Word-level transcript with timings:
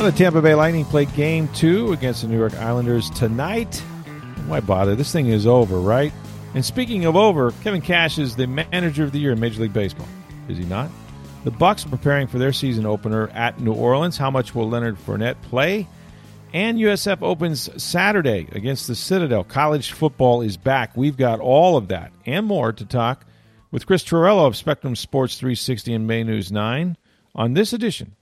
Well, 0.00 0.10
the 0.10 0.16
Tampa 0.16 0.40
Bay 0.40 0.54
Lightning 0.54 0.86
play 0.86 1.04
game 1.04 1.46
two 1.48 1.92
against 1.92 2.22
the 2.22 2.28
New 2.28 2.38
York 2.38 2.54
Islanders 2.54 3.10
tonight. 3.10 3.76
Why 4.46 4.60
bother? 4.60 4.94
This 4.94 5.12
thing 5.12 5.26
is 5.26 5.46
over, 5.46 5.78
right? 5.78 6.10
And 6.54 6.64
speaking 6.64 7.04
of 7.04 7.16
over, 7.16 7.50
Kevin 7.62 7.82
Cash 7.82 8.16
is 8.16 8.34
the 8.34 8.46
manager 8.46 9.04
of 9.04 9.12
the 9.12 9.18
year 9.18 9.32
in 9.32 9.40
Major 9.40 9.60
League 9.60 9.74
Baseball. 9.74 10.08
Is 10.48 10.56
he 10.56 10.64
not? 10.64 10.88
The 11.44 11.50
Bucks 11.50 11.84
are 11.84 11.90
preparing 11.90 12.28
for 12.28 12.38
their 12.38 12.54
season 12.54 12.86
opener 12.86 13.28
at 13.34 13.60
New 13.60 13.74
Orleans. 13.74 14.16
How 14.16 14.30
much 14.30 14.54
will 14.54 14.70
Leonard 14.70 14.96
Fournette 14.96 15.36
play? 15.42 15.86
And 16.54 16.78
USF 16.78 17.20
opens 17.20 17.68
Saturday 17.76 18.48
against 18.52 18.86
the 18.86 18.94
Citadel. 18.94 19.44
College 19.44 19.92
football 19.92 20.40
is 20.40 20.56
back. 20.56 20.96
We've 20.96 21.18
got 21.18 21.40
all 21.40 21.76
of 21.76 21.88
that 21.88 22.10
and 22.24 22.46
more 22.46 22.72
to 22.72 22.86
talk 22.86 23.26
with 23.70 23.86
Chris 23.86 24.02
Torello 24.02 24.46
of 24.46 24.56
Spectrum 24.56 24.96
Sports 24.96 25.36
360 25.36 25.92
and 25.92 26.08
Bay 26.08 26.24
News 26.24 26.50
9 26.50 26.96
on 27.34 27.52
this 27.52 27.74
edition 27.74 28.16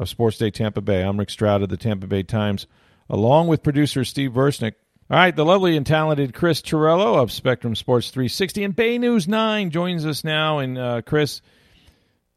of 0.00 0.08
Sports 0.08 0.38
Day 0.38 0.50
Tampa 0.50 0.80
Bay. 0.80 1.02
I'm 1.02 1.18
Rick 1.18 1.30
Stroud 1.30 1.62
of 1.62 1.68
the 1.68 1.76
Tampa 1.76 2.06
Bay 2.06 2.22
Times, 2.22 2.66
along 3.08 3.48
with 3.48 3.62
producer 3.62 4.04
Steve 4.04 4.32
Versnick. 4.32 4.72
All 5.10 5.16
right, 5.16 5.34
the 5.34 5.44
lovely 5.44 5.76
and 5.76 5.86
talented 5.86 6.32
Chris 6.32 6.62
Torello 6.62 7.20
of 7.20 7.30
Spectrum 7.30 7.74
Sports 7.74 8.10
360 8.10 8.64
and 8.64 8.74
Bay 8.74 8.96
News 8.96 9.28
9 9.28 9.70
joins 9.70 10.06
us 10.06 10.24
now. 10.24 10.60
And 10.60 10.78
uh, 10.78 11.02
Chris, 11.02 11.42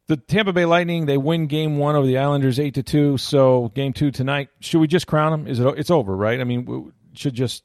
the 0.08 0.16
Tampa 0.16 0.52
Bay 0.52 0.66
Lightning 0.66 1.06
they 1.06 1.16
win 1.16 1.46
Game 1.46 1.78
One 1.78 1.96
over 1.96 2.06
the 2.06 2.18
Islanders 2.18 2.60
eight 2.60 2.74
to 2.74 2.82
two. 2.82 3.16
So 3.16 3.72
Game 3.74 3.92
Two 3.92 4.10
tonight, 4.10 4.50
should 4.60 4.80
we 4.80 4.86
just 4.86 5.06
crown 5.06 5.32
them? 5.32 5.46
Is 5.46 5.58
it? 5.58 5.78
It's 5.78 5.90
over, 5.90 6.14
right? 6.14 6.40
I 6.40 6.44
mean, 6.44 6.64
we 6.66 6.92
should 7.14 7.34
just 7.34 7.64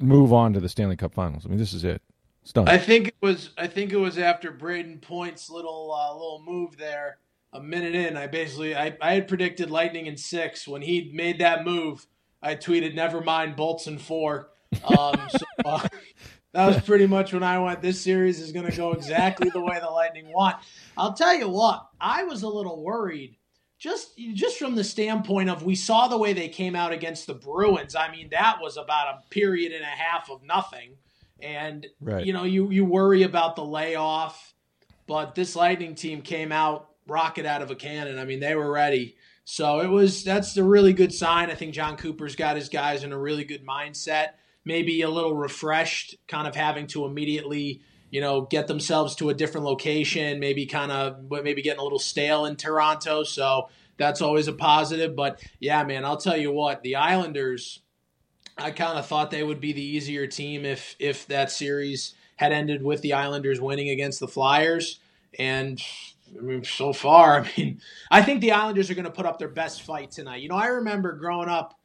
move 0.00 0.32
on 0.32 0.52
to 0.52 0.60
the 0.60 0.68
Stanley 0.68 0.96
Cup 0.96 1.14
Finals. 1.14 1.44
I 1.44 1.48
mean, 1.48 1.58
this 1.58 1.72
is 1.72 1.82
it. 1.82 2.00
It's 2.42 2.52
done. 2.52 2.68
I 2.68 2.78
think 2.78 3.08
it 3.08 3.16
was. 3.20 3.50
I 3.58 3.66
think 3.66 3.92
it 3.92 3.96
was 3.96 4.18
after 4.18 4.52
Brayden 4.52 5.00
Point's 5.00 5.50
little 5.50 5.92
uh, 5.92 6.12
little 6.12 6.42
move 6.46 6.76
there 6.76 7.18
a 7.52 7.60
minute 7.60 7.94
in, 7.94 8.16
I 8.16 8.26
basically 8.26 8.74
I, 8.74 8.96
I 9.00 9.14
had 9.14 9.28
predicted 9.28 9.70
Lightning 9.70 10.06
in 10.06 10.16
six. 10.16 10.66
When 10.66 10.82
he 10.82 11.10
made 11.14 11.40
that 11.40 11.64
move, 11.64 12.06
I 12.42 12.54
tweeted, 12.56 12.94
"Never 12.94 13.20
mind, 13.20 13.56
Bolts 13.56 13.86
in 13.86 13.98
four. 13.98 14.50
Um, 14.84 15.20
so 15.30 15.38
uh, 15.64 15.88
that 16.52 16.66
was 16.66 16.80
pretty 16.82 17.06
much 17.06 17.32
when 17.32 17.42
I 17.42 17.58
went. 17.58 17.82
This 17.82 18.00
series 18.00 18.40
is 18.40 18.52
going 18.52 18.70
to 18.70 18.76
go 18.76 18.92
exactly 18.92 19.50
the 19.50 19.60
way 19.60 19.78
the 19.80 19.90
Lightning 19.90 20.32
want. 20.32 20.56
I'll 20.96 21.12
tell 21.14 21.34
you 21.34 21.48
what, 21.48 21.86
I 22.00 22.24
was 22.24 22.42
a 22.42 22.48
little 22.48 22.82
worried. 22.82 23.36
Just, 23.78 24.16
just 24.34 24.58
from 24.58 24.76
the 24.76 24.84
standpoint 24.84 25.50
of 25.50 25.64
we 25.64 25.74
saw 25.74 26.06
the 26.06 26.16
way 26.16 26.32
they 26.32 26.48
came 26.48 26.76
out 26.76 26.92
against 26.92 27.26
the 27.26 27.34
Bruins. 27.34 27.96
I 27.96 28.12
mean, 28.12 28.28
that 28.30 28.58
was 28.60 28.76
about 28.76 29.08
a 29.08 29.28
period 29.30 29.72
and 29.72 29.82
a 29.82 29.86
half 29.86 30.30
of 30.30 30.40
nothing, 30.44 30.94
and 31.40 31.84
Right. 32.00 32.24
you 32.24 32.32
know, 32.32 32.44
you 32.44 32.70
you 32.70 32.84
worry 32.84 33.24
about 33.24 33.56
the 33.56 33.64
layoff, 33.64 34.54
but 35.08 35.34
this 35.34 35.56
Lightning 35.56 35.96
team 35.96 36.22
came 36.22 36.52
out 36.52 36.90
rocket 37.06 37.46
out 37.46 37.62
of 37.62 37.70
a 37.70 37.74
cannon. 37.74 38.18
I 38.18 38.24
mean, 38.24 38.40
they 38.40 38.54
were 38.54 38.70
ready. 38.70 39.16
So 39.44 39.80
it 39.80 39.88
was 39.88 40.24
that's 40.24 40.56
a 40.56 40.64
really 40.64 40.92
good 40.92 41.12
sign. 41.12 41.50
I 41.50 41.54
think 41.54 41.74
Jon 41.74 41.96
Cooper's 41.96 42.36
got 42.36 42.56
his 42.56 42.68
guys 42.68 43.04
in 43.04 43.12
a 43.12 43.18
really 43.18 43.44
good 43.44 43.66
mindset. 43.66 44.30
Maybe 44.64 45.02
a 45.02 45.10
little 45.10 45.34
refreshed, 45.34 46.16
kind 46.28 46.46
of 46.46 46.54
having 46.54 46.86
to 46.88 47.04
immediately, 47.04 47.80
you 48.10 48.20
know, 48.20 48.42
get 48.42 48.68
themselves 48.68 49.16
to 49.16 49.30
a 49.30 49.34
different 49.34 49.66
location. 49.66 50.38
Maybe 50.38 50.66
kind 50.66 50.92
of 50.92 51.30
maybe 51.30 51.62
getting 51.62 51.80
a 51.80 51.84
little 51.84 51.98
stale 51.98 52.46
in 52.46 52.56
Toronto. 52.56 53.24
So 53.24 53.68
that's 53.96 54.22
always 54.22 54.46
a 54.46 54.52
positive. 54.52 55.16
But 55.16 55.42
yeah, 55.58 55.82
man, 55.82 56.04
I'll 56.04 56.16
tell 56.16 56.36
you 56.36 56.52
what, 56.52 56.82
the 56.82 56.96
Islanders. 56.96 57.80
I 58.58 58.70
kind 58.70 58.98
of 58.98 59.06
thought 59.06 59.30
they 59.30 59.42
would 59.42 59.60
be 59.60 59.72
the 59.72 59.84
easier 59.84 60.26
team 60.26 60.64
if 60.64 60.94
if 60.98 61.26
that 61.28 61.50
series 61.50 62.14
had 62.36 62.52
ended 62.52 62.82
with 62.82 63.00
the 63.00 63.14
Islanders 63.14 63.60
winning 63.60 63.88
against 63.88 64.20
the 64.20 64.28
Flyers. 64.28 65.00
And 65.38 65.82
I 66.36 66.42
mean, 66.42 66.64
so 66.64 66.92
far, 66.92 67.40
I 67.44 67.50
mean, 67.56 67.80
I 68.10 68.22
think 68.22 68.40
the 68.40 68.52
Islanders 68.52 68.90
are 68.90 68.94
going 68.94 69.04
to 69.04 69.10
put 69.10 69.26
up 69.26 69.38
their 69.38 69.48
best 69.48 69.82
fight 69.82 70.10
tonight. 70.10 70.42
You 70.42 70.48
know, 70.48 70.56
I 70.56 70.66
remember 70.66 71.12
growing 71.12 71.48
up, 71.48 71.78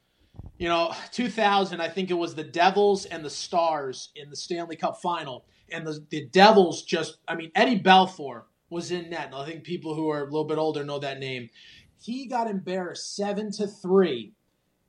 you 0.58 0.70
know, 0.70 0.94
2000, 1.12 1.82
I 1.82 1.90
think 1.90 2.10
it 2.10 2.16
was 2.16 2.36
the 2.36 2.44
Devils 2.44 3.06
and 3.06 3.24
the 3.24 3.30
Stars 3.30 4.10
in 4.16 4.30
the 4.30 4.36
Stanley 4.36 4.76
Cup 4.76 5.02
final. 5.02 5.46
And 5.72 5.86
the, 5.86 6.04
the 6.10 6.26
Devils 6.28 6.84
just, 6.84 7.18
I 7.28 7.36
mean, 7.36 7.52
Eddie 7.54 7.80
Belfour 7.80 8.44
was 8.70 8.92
in 8.92 9.10
net. 9.10 9.28
And 9.28 9.36
I 9.36 9.46
think 9.46 9.64
people 9.64 9.96
who 9.96 10.10
are 10.10 10.22
a 10.22 10.26
little 10.26 10.46
bit 10.46 10.58
older 10.58 10.84
know 10.84 11.00
that 11.00 11.20
name. 11.20 11.50
He 12.00 12.28
got 12.28 12.48
embarrassed 12.48 13.16
7 13.16 13.52
to 13.54 13.68
3 13.68 14.34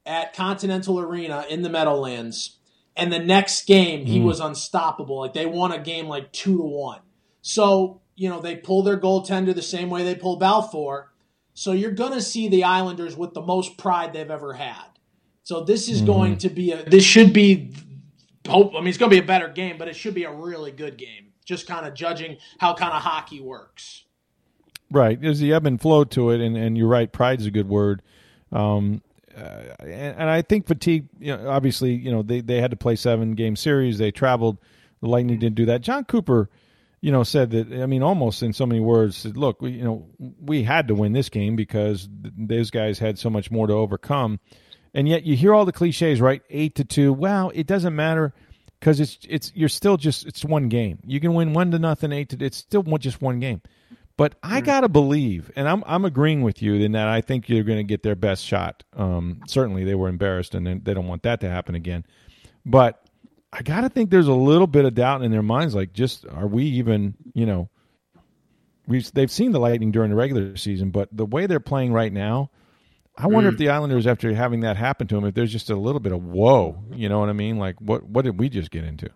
at 0.06 0.34
Continental 0.34 1.00
Arena 1.00 1.44
in 1.48 1.62
the 1.62 1.70
Meadowlands. 1.70 2.58
And 2.96 3.12
the 3.12 3.18
next 3.18 3.66
game, 3.66 4.06
he 4.06 4.18
mm. 4.18 4.24
was 4.24 4.40
unstoppable. 4.40 5.20
Like 5.20 5.32
they 5.32 5.46
won 5.46 5.72
a 5.72 5.78
game 5.78 6.08
like 6.08 6.32
2 6.32 6.56
to 6.56 6.62
1. 6.62 7.00
So, 7.42 8.00
you 8.18 8.28
know, 8.28 8.40
they 8.40 8.56
pull 8.56 8.82
their 8.82 8.98
goaltender 8.98 9.54
the 9.54 9.62
same 9.62 9.90
way 9.90 10.02
they 10.02 10.16
pull 10.16 10.40
Belfour. 10.40 11.04
So 11.54 11.70
you're 11.70 11.92
going 11.92 12.12
to 12.12 12.20
see 12.20 12.48
the 12.48 12.64
Islanders 12.64 13.16
with 13.16 13.32
the 13.32 13.40
most 13.40 13.78
pride 13.78 14.12
they've 14.12 14.30
ever 14.30 14.54
had. 14.54 14.86
So 15.44 15.62
this 15.62 15.88
is 15.88 16.02
going 16.02 16.36
to 16.38 16.50
be 16.50 16.72
a 16.72 16.82
this 16.82 17.04
should 17.04 17.32
be 17.32 17.72
hope 18.46 18.74
I 18.74 18.80
mean 18.80 18.88
it's 18.88 18.98
going 18.98 19.10
to 19.10 19.16
be 19.16 19.22
a 19.22 19.26
better 19.26 19.48
game, 19.48 19.78
but 19.78 19.88
it 19.88 19.96
should 19.96 20.14
be 20.14 20.24
a 20.24 20.32
really 20.32 20.72
good 20.72 20.98
game. 20.98 21.32
Just 21.44 21.66
kind 21.66 21.86
of 21.86 21.94
judging 21.94 22.36
how 22.58 22.74
kind 22.74 22.92
of 22.92 23.00
hockey 23.00 23.40
works. 23.40 24.04
Right. 24.90 25.18
There's 25.18 25.38
the 25.38 25.52
ebb 25.52 25.66
and 25.66 25.80
flow 25.80 26.04
to 26.04 26.30
it, 26.30 26.40
and, 26.40 26.56
and 26.56 26.76
you're 26.76 26.88
right. 26.88 27.10
Pride's 27.10 27.46
a 27.46 27.50
good 27.50 27.68
word. 27.68 28.02
Um, 28.52 29.00
uh, 29.36 29.62
and, 29.80 30.16
and 30.18 30.30
I 30.30 30.42
think 30.42 30.66
fatigue. 30.66 31.08
You 31.18 31.36
know, 31.36 31.48
obviously, 31.48 31.94
you 31.94 32.10
know 32.10 32.22
they 32.22 32.40
they 32.40 32.60
had 32.60 32.70
to 32.72 32.76
play 32.76 32.96
seven 32.96 33.32
game 33.32 33.56
series. 33.56 33.98
They 33.98 34.10
traveled. 34.10 34.58
The 35.00 35.08
Lightning 35.08 35.38
didn't 35.38 35.54
do 35.54 35.66
that. 35.66 35.80
Jon 35.80 36.04
Cooper, 36.04 36.50
you 37.00 37.12
know, 37.12 37.22
said 37.22 37.50
that. 37.50 37.72
I 37.72 37.86
mean, 37.86 38.02
almost 38.02 38.42
in 38.42 38.52
so 38.52 38.66
many 38.66 38.80
words, 38.80 39.16
said, 39.16 39.36
"Look, 39.36 39.62
we, 39.62 39.70
you 39.72 39.84
know, 39.84 40.06
we 40.18 40.62
had 40.62 40.88
to 40.88 40.94
win 40.94 41.12
this 41.12 41.28
game 41.28 41.56
because 41.56 42.08
th- 42.22 42.34
those 42.36 42.70
guys 42.70 42.98
had 42.98 43.18
so 43.18 43.30
much 43.30 43.50
more 43.50 43.66
to 43.66 43.74
overcome." 43.74 44.40
And 44.94 45.08
yet, 45.08 45.24
you 45.24 45.36
hear 45.36 45.54
all 45.54 45.64
the 45.64 45.72
cliches, 45.72 46.20
right? 46.20 46.42
Eight 46.50 46.74
to 46.76 46.84
two. 46.84 47.12
Well, 47.12 47.52
it 47.54 47.66
doesn't 47.66 47.94
matter 47.94 48.34
because 48.80 49.00
it's 49.00 49.18
it's 49.28 49.52
you're 49.54 49.68
still 49.68 49.96
just 49.96 50.26
it's 50.26 50.44
one 50.44 50.68
game. 50.68 50.98
You 51.04 51.20
can 51.20 51.34
win 51.34 51.52
one 51.52 51.70
to 51.70 51.78
nothing, 51.78 52.12
eight 52.12 52.30
to. 52.30 52.44
It's 52.44 52.56
still 52.56 52.82
one, 52.82 53.00
just 53.00 53.22
one 53.22 53.38
game. 53.40 53.62
But 54.16 54.34
I 54.42 54.60
gotta 54.60 54.88
believe, 54.88 55.48
and 55.54 55.68
I'm 55.68 55.84
I'm 55.86 56.04
agreeing 56.04 56.42
with 56.42 56.60
you 56.60 56.74
in 56.74 56.92
that 56.92 57.06
I 57.06 57.20
think 57.20 57.48
you're 57.48 57.62
going 57.62 57.78
to 57.78 57.84
get 57.84 58.02
their 58.02 58.16
best 58.16 58.44
shot. 58.44 58.82
Um, 58.96 59.42
certainly, 59.46 59.84
they 59.84 59.94
were 59.94 60.08
embarrassed, 60.08 60.56
and 60.56 60.66
they 60.84 60.92
don't 60.92 61.06
want 61.06 61.22
that 61.22 61.40
to 61.42 61.48
happen 61.48 61.76
again. 61.76 62.04
But 62.66 63.07
I 63.58 63.62
gotta 63.62 63.88
think 63.88 64.10
there's 64.10 64.28
a 64.28 64.32
little 64.32 64.68
bit 64.68 64.84
of 64.84 64.94
doubt 64.94 65.22
in 65.22 65.32
their 65.32 65.42
minds, 65.42 65.74
like, 65.74 65.92
just 65.92 66.24
are 66.26 66.46
we 66.46 66.64
even, 66.64 67.14
you 67.34 67.44
know, 67.44 67.68
we 68.86 69.00
they've 69.12 69.30
seen 69.30 69.50
the 69.50 69.58
Lightning 69.58 69.90
during 69.90 70.10
the 70.10 70.16
regular 70.16 70.56
season, 70.56 70.90
but 70.90 71.08
the 71.10 71.26
way 71.26 71.46
they're 71.46 71.58
playing 71.58 71.92
right 71.92 72.12
now, 72.12 72.52
I 73.16 73.26
wonder 73.26 73.48
if 73.48 73.56
hmm. 73.56 73.64
the 73.64 73.70
Islanders, 73.70 74.06
after 74.06 74.32
having 74.32 74.60
that 74.60 74.76
happen 74.76 75.08
to 75.08 75.16
them, 75.16 75.24
if 75.24 75.34
there's 75.34 75.50
just 75.50 75.70
a 75.70 75.76
little 75.76 75.98
bit 75.98 76.12
of 76.12 76.22
whoa, 76.22 76.84
you 76.92 77.08
know 77.08 77.18
what 77.18 77.28
I 77.30 77.32
mean? 77.32 77.58
Like, 77.58 77.80
what 77.80 78.04
what 78.04 78.24
did 78.24 78.38
we 78.38 78.48
just 78.48 78.70
get 78.70 78.84
into? 78.84 79.10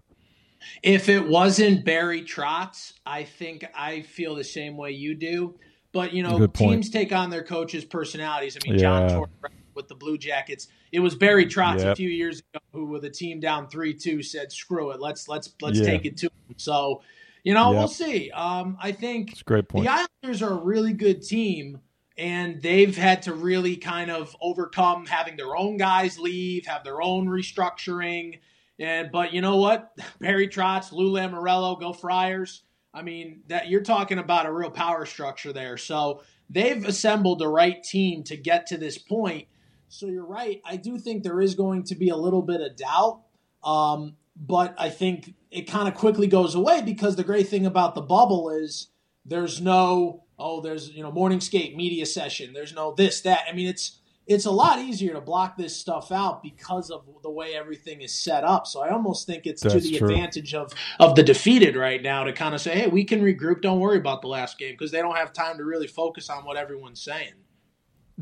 If 0.82 1.08
it 1.08 1.28
wasn't 1.28 1.84
Barry 1.84 2.22
Trotz, 2.22 2.94
I 3.06 3.22
think 3.22 3.64
I 3.76 4.02
feel 4.02 4.34
the 4.34 4.44
same 4.44 4.76
way 4.76 4.90
you 4.90 5.14
do. 5.14 5.54
But 5.92 6.14
you 6.14 6.24
know, 6.24 6.48
teams 6.48 6.90
take 6.90 7.12
on 7.12 7.30
their 7.30 7.44
coaches' 7.44 7.84
personalities. 7.84 8.56
I 8.56 8.68
mean, 8.68 8.80
Yeah. 8.80 9.08
John 9.08 9.08
Tortorella 9.10 9.61
with 9.74 9.88
the 9.88 9.94
Blue 9.94 10.18
Jackets, 10.18 10.68
it 10.92 11.00
was 11.00 11.14
Barry 11.14 11.46
Trotz 11.46 11.84
a 11.84 11.96
few 11.96 12.08
years 12.08 12.40
ago 12.40 12.60
who, 12.72 12.86
with 12.86 13.04
a 13.04 13.10
team 13.10 13.40
down 13.40 13.68
three 13.68 13.94
two, 13.94 14.22
said, 14.22 14.52
"Screw 14.52 14.90
it, 14.90 15.00
let's 15.00 15.28
let's 15.28 15.52
let's 15.60 15.78
Yeah. 15.78 15.86
take 15.86 16.04
it 16.04 16.16
to 16.18 16.26
them." 16.28 16.54
So, 16.56 17.02
you 17.44 17.54
know, 17.54 17.70
Yep. 17.70 17.78
we'll 17.78 17.88
see. 17.88 18.30
Um, 18.30 18.76
I 18.80 18.92
think 18.92 19.32
It's 19.32 19.42
great 19.42 19.68
point. 19.68 19.84
the 19.86 19.92
Islanders 20.22 20.42
are 20.42 20.52
a 20.52 20.62
really 20.62 20.92
good 20.92 21.22
team, 21.22 21.80
and 22.18 22.60
they've 22.62 22.96
had 22.96 23.22
to 23.22 23.34
really 23.34 23.76
kind 23.76 24.10
of 24.10 24.36
overcome 24.40 25.06
having 25.06 25.36
their 25.36 25.56
own 25.56 25.76
guys 25.76 26.18
leave, 26.18 26.66
have 26.66 26.84
their 26.84 27.00
own 27.02 27.26
restructuring. 27.26 28.38
And 28.78 29.10
but 29.12 29.32
you 29.32 29.40
know 29.40 29.56
what, 29.58 29.92
Barry 30.20 30.48
Trotz, 30.48 30.92
Lou 30.92 31.12
Lamoriello, 31.12 31.78
go 31.78 31.92
Friars. 31.92 32.62
I 32.94 33.00
mean 33.02 33.42
that 33.48 33.68
you're 33.70 33.80
talking 33.82 34.18
about 34.18 34.44
a 34.46 34.52
real 34.52 34.70
power 34.70 35.06
structure 35.06 35.52
there. 35.52 35.78
So 35.78 36.22
they've 36.50 36.84
assembled 36.84 37.38
the 37.38 37.48
right 37.48 37.82
team 37.82 38.22
to 38.24 38.36
get 38.36 38.66
to 38.66 38.76
this 38.76 38.98
point. 38.98 39.46
So 39.92 40.06
you're 40.06 40.24
right. 40.24 40.62
I 40.64 40.76
do 40.76 40.98
think 40.98 41.22
there 41.22 41.40
is 41.40 41.54
going 41.54 41.84
to 41.84 41.94
be 41.94 42.08
a 42.08 42.16
little 42.16 42.40
bit 42.40 42.62
of 42.62 42.76
doubt. 42.76 43.20
Um, 43.62 44.16
but 44.34 44.74
I 44.78 44.88
think 44.88 45.34
it 45.50 45.70
kind 45.70 45.86
of 45.86 45.94
quickly 45.94 46.26
goes 46.26 46.54
away 46.54 46.80
because 46.80 47.16
the 47.16 47.24
great 47.24 47.48
thing 47.48 47.66
about 47.66 47.94
the 47.94 48.00
bubble 48.00 48.48
is 48.48 48.88
there's 49.26 49.60
no 49.60 50.24
oh, 50.38 50.62
there's 50.62 50.88
you 50.88 51.02
know 51.02 51.12
morning 51.12 51.40
skate 51.40 51.76
media 51.76 52.06
session. 52.06 52.54
There's 52.54 52.72
no 52.72 52.94
this 52.94 53.20
that. 53.20 53.44
I 53.46 53.52
mean, 53.52 53.68
it's 53.68 53.98
it's 54.26 54.46
a 54.46 54.50
lot 54.50 54.78
easier 54.78 55.12
to 55.12 55.20
block 55.20 55.58
this 55.58 55.76
stuff 55.76 56.10
out 56.10 56.42
because 56.42 56.90
of 56.90 57.04
the 57.22 57.30
way 57.30 57.54
everything 57.54 58.00
is 58.00 58.14
set 58.14 58.44
up. 58.44 58.66
So 58.66 58.82
I 58.82 58.90
almost 58.90 59.26
think 59.26 59.46
it's 59.46 59.62
That's 59.62 59.74
to 59.74 59.80
the 59.80 59.98
true. 59.98 60.08
advantage 60.08 60.54
of 60.54 60.72
of 61.00 61.16
the 61.16 61.22
defeated 61.22 61.76
right 61.76 62.02
now 62.02 62.24
to 62.24 62.32
kind 62.32 62.54
of 62.54 62.62
say, 62.62 62.78
hey, 62.78 62.86
we 62.86 63.04
can 63.04 63.20
regroup. 63.20 63.60
Don't 63.60 63.78
worry 63.78 63.98
about 63.98 64.22
the 64.22 64.28
last 64.28 64.58
game 64.58 64.72
because 64.72 64.90
they 64.90 65.02
don't 65.02 65.16
have 65.16 65.34
time 65.34 65.58
to 65.58 65.64
really 65.64 65.86
focus 65.86 66.30
on 66.30 66.46
what 66.46 66.56
everyone's 66.56 67.02
saying. 67.02 67.34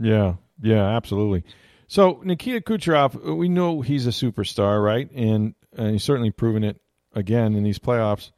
Yeah, 0.01 0.35
yeah, 0.63 0.97
absolutely. 0.97 1.45
So 1.87 2.21
Nikita 2.25 2.61
Kucherov, 2.61 3.37
we 3.37 3.49
know 3.49 3.81
he's 3.83 4.07
a 4.07 4.11
superstar, 4.11 4.83
right? 4.83 5.11
And, 5.13 5.55
and 5.77 5.93
he's 5.93 6.05
certainly 6.05 6.31
proven 6.31 6.65
it 6.65 6.81
again 7.15 7.55
in 7.55 7.63
these 7.63 7.79
playoffs. 7.79 8.31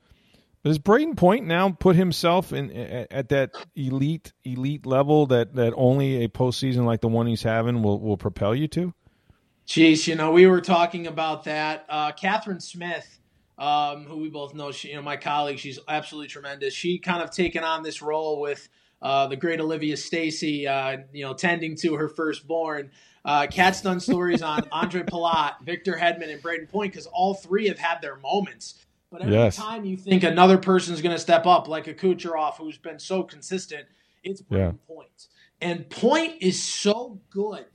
Does 0.64 0.78
Brayden 0.78 1.16
Point 1.16 1.46
now 1.46 1.70
put 1.70 1.96
himself 1.96 2.52
in 2.52 2.70
at 2.70 3.28
that 3.30 3.50
elite 3.74 4.32
elite 4.44 4.86
level 4.86 5.26
that, 5.26 5.54
that 5.54 5.72
only 5.76 6.24
a 6.24 6.28
postseason 6.28 6.84
like 6.84 7.00
the 7.00 7.08
one 7.08 7.26
he's 7.26 7.42
having 7.42 7.82
will, 7.82 8.00
will 8.00 8.16
propel 8.16 8.54
you 8.54 8.68
to? 8.68 8.94
Jeez, 9.66 10.06
you 10.06 10.14
know, 10.14 10.30
we 10.30 10.46
were 10.46 10.60
talking 10.60 11.06
about 11.06 11.44
that. 11.44 11.84
Uh, 11.88 12.12
Catherine 12.12 12.60
Smith, 12.60 13.18
um, 13.58 14.04
who 14.04 14.18
we 14.18 14.28
both 14.28 14.54
know, 14.54 14.70
she, 14.70 14.88
you 14.88 14.96
know, 14.96 15.02
my 15.02 15.16
colleague, 15.16 15.58
she's 15.58 15.80
absolutely 15.88 16.28
tremendous. 16.28 16.74
She 16.74 16.98
kind 16.98 17.22
of 17.22 17.30
taken 17.30 17.64
on 17.64 17.82
this 17.82 18.00
role 18.00 18.40
with 18.40 18.68
uh, 19.02 19.26
the 19.26 19.36
great 19.36 19.60
Olivia 19.60 19.96
Stacey, 19.96 20.66
uh, 20.66 20.98
you 21.12 21.24
know, 21.24 21.34
tending 21.34 21.76
to 21.76 21.94
her 21.94 22.08
firstborn. 22.08 22.90
Uh, 23.24 23.46
Cat's 23.50 23.82
done 23.82 24.00
stories 24.00 24.42
on 24.42 24.66
Andre 24.72 25.02
Palat, 25.02 25.60
Victor 25.62 25.94
Hedman, 25.94 26.32
and 26.32 26.42
Brayden 26.42 26.68
Point 26.68 26.92
because 26.92 27.06
all 27.06 27.34
three 27.34 27.68
have 27.68 27.78
had 27.78 28.00
their 28.00 28.16
moments. 28.16 28.84
But 29.10 29.22
every 29.22 29.34
yes. 29.34 29.56
time 29.56 29.84
you 29.84 29.96
think 29.96 30.22
another 30.22 30.56
person's 30.56 31.02
going 31.02 31.14
to 31.14 31.20
step 31.20 31.46
up, 31.46 31.68
like 31.68 31.86
a 31.86 31.94
Kucherov 31.94 32.56
who's 32.56 32.78
been 32.78 32.98
so 32.98 33.22
consistent, 33.22 33.86
it's 34.24 34.40
Brayden 34.40 34.78
yeah. 34.88 34.94
Point. 34.94 35.28
And 35.60 35.88
Point 35.90 36.34
is 36.40 36.62
so 36.62 37.20
good. 37.30 37.66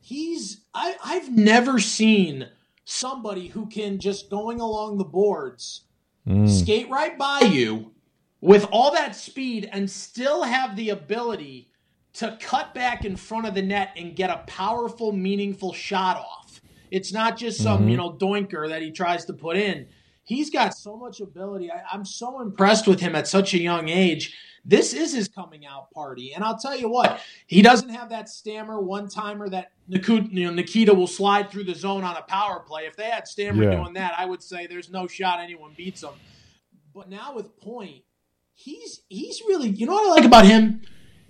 He's 0.00 0.62
I, 0.72 0.96
I've 1.04 1.30
never 1.30 1.78
seen 1.78 2.48
somebody 2.84 3.48
who 3.48 3.66
can 3.66 3.98
just 3.98 4.30
going 4.30 4.60
along 4.60 4.96
the 4.96 5.04
boards 5.04 5.82
mm. 6.26 6.48
skate 6.48 6.88
right 6.88 7.18
by 7.18 7.40
you 7.40 7.92
with 8.40 8.66
all 8.70 8.92
that 8.92 9.16
speed 9.16 9.68
and 9.72 9.90
still 9.90 10.42
have 10.42 10.76
the 10.76 10.90
ability 10.90 11.70
to 12.14 12.36
cut 12.40 12.74
back 12.74 13.04
in 13.04 13.16
front 13.16 13.46
of 13.46 13.54
the 13.54 13.62
net 13.62 13.92
and 13.96 14.16
get 14.16 14.30
a 14.30 14.38
powerful, 14.46 15.12
meaningful 15.12 15.72
shot 15.72 16.16
off. 16.16 16.60
It's 16.90 17.12
not 17.12 17.36
just 17.36 17.62
some, 17.62 17.80
mm-hmm. 17.80 17.88
you 17.90 17.96
know, 17.96 18.12
doinker 18.12 18.68
that 18.68 18.82
he 18.82 18.90
tries 18.90 19.24
to 19.26 19.32
put 19.32 19.56
in 19.56 19.88
he's 20.28 20.50
got 20.50 20.76
so 20.76 20.96
much 20.96 21.20
ability. 21.20 21.70
I, 21.72 21.94
am 21.94 22.04
so 22.04 22.40
impressed 22.40 22.86
with 22.86 23.00
him 23.00 23.16
at 23.16 23.26
such 23.26 23.54
a 23.54 23.58
young 23.58 23.88
age. 23.88 24.36
This 24.64 24.92
is 24.92 25.14
his 25.14 25.28
coming 25.28 25.64
out 25.64 25.90
party, 25.92 26.34
and 26.34 26.44
I'll 26.44 26.58
tell 26.58 26.76
you 26.76 26.90
what, 26.90 27.20
he 27.46 27.62
doesn't 27.62 27.88
have 27.88 28.10
that 28.10 28.28
Stammer 28.28 28.78
one 28.78 29.08
timer 29.08 29.48
that 29.48 29.72
Nikita, 29.88 30.28
you 30.30 30.44
know, 30.46 30.52
Nikita 30.52 30.92
will 30.92 31.06
slide 31.06 31.50
through 31.50 31.64
the 31.64 31.74
zone 31.74 32.04
on 32.04 32.16
a 32.16 32.22
power 32.22 32.60
play. 32.60 32.82
If 32.82 32.94
they 32.94 33.08
had 33.08 33.26
Stammer 33.26 33.64
yeah. 33.64 33.76
doing 33.76 33.94
that, 33.94 34.12
I 34.18 34.26
would 34.26 34.42
say 34.42 34.66
there's 34.66 34.90
no 34.90 35.06
shot 35.06 35.40
anyone 35.40 35.72
beats 35.74 36.02
him. 36.02 36.10
But 36.94 37.08
now 37.08 37.34
with 37.34 37.58
Point, 37.60 38.02
he's 38.58 39.02
he's 39.08 39.40
really 39.46 39.68
you 39.68 39.86
know 39.86 39.92
what 39.92 40.06
I 40.06 40.14
like 40.16 40.24
about 40.24 40.44
him. 40.44 40.82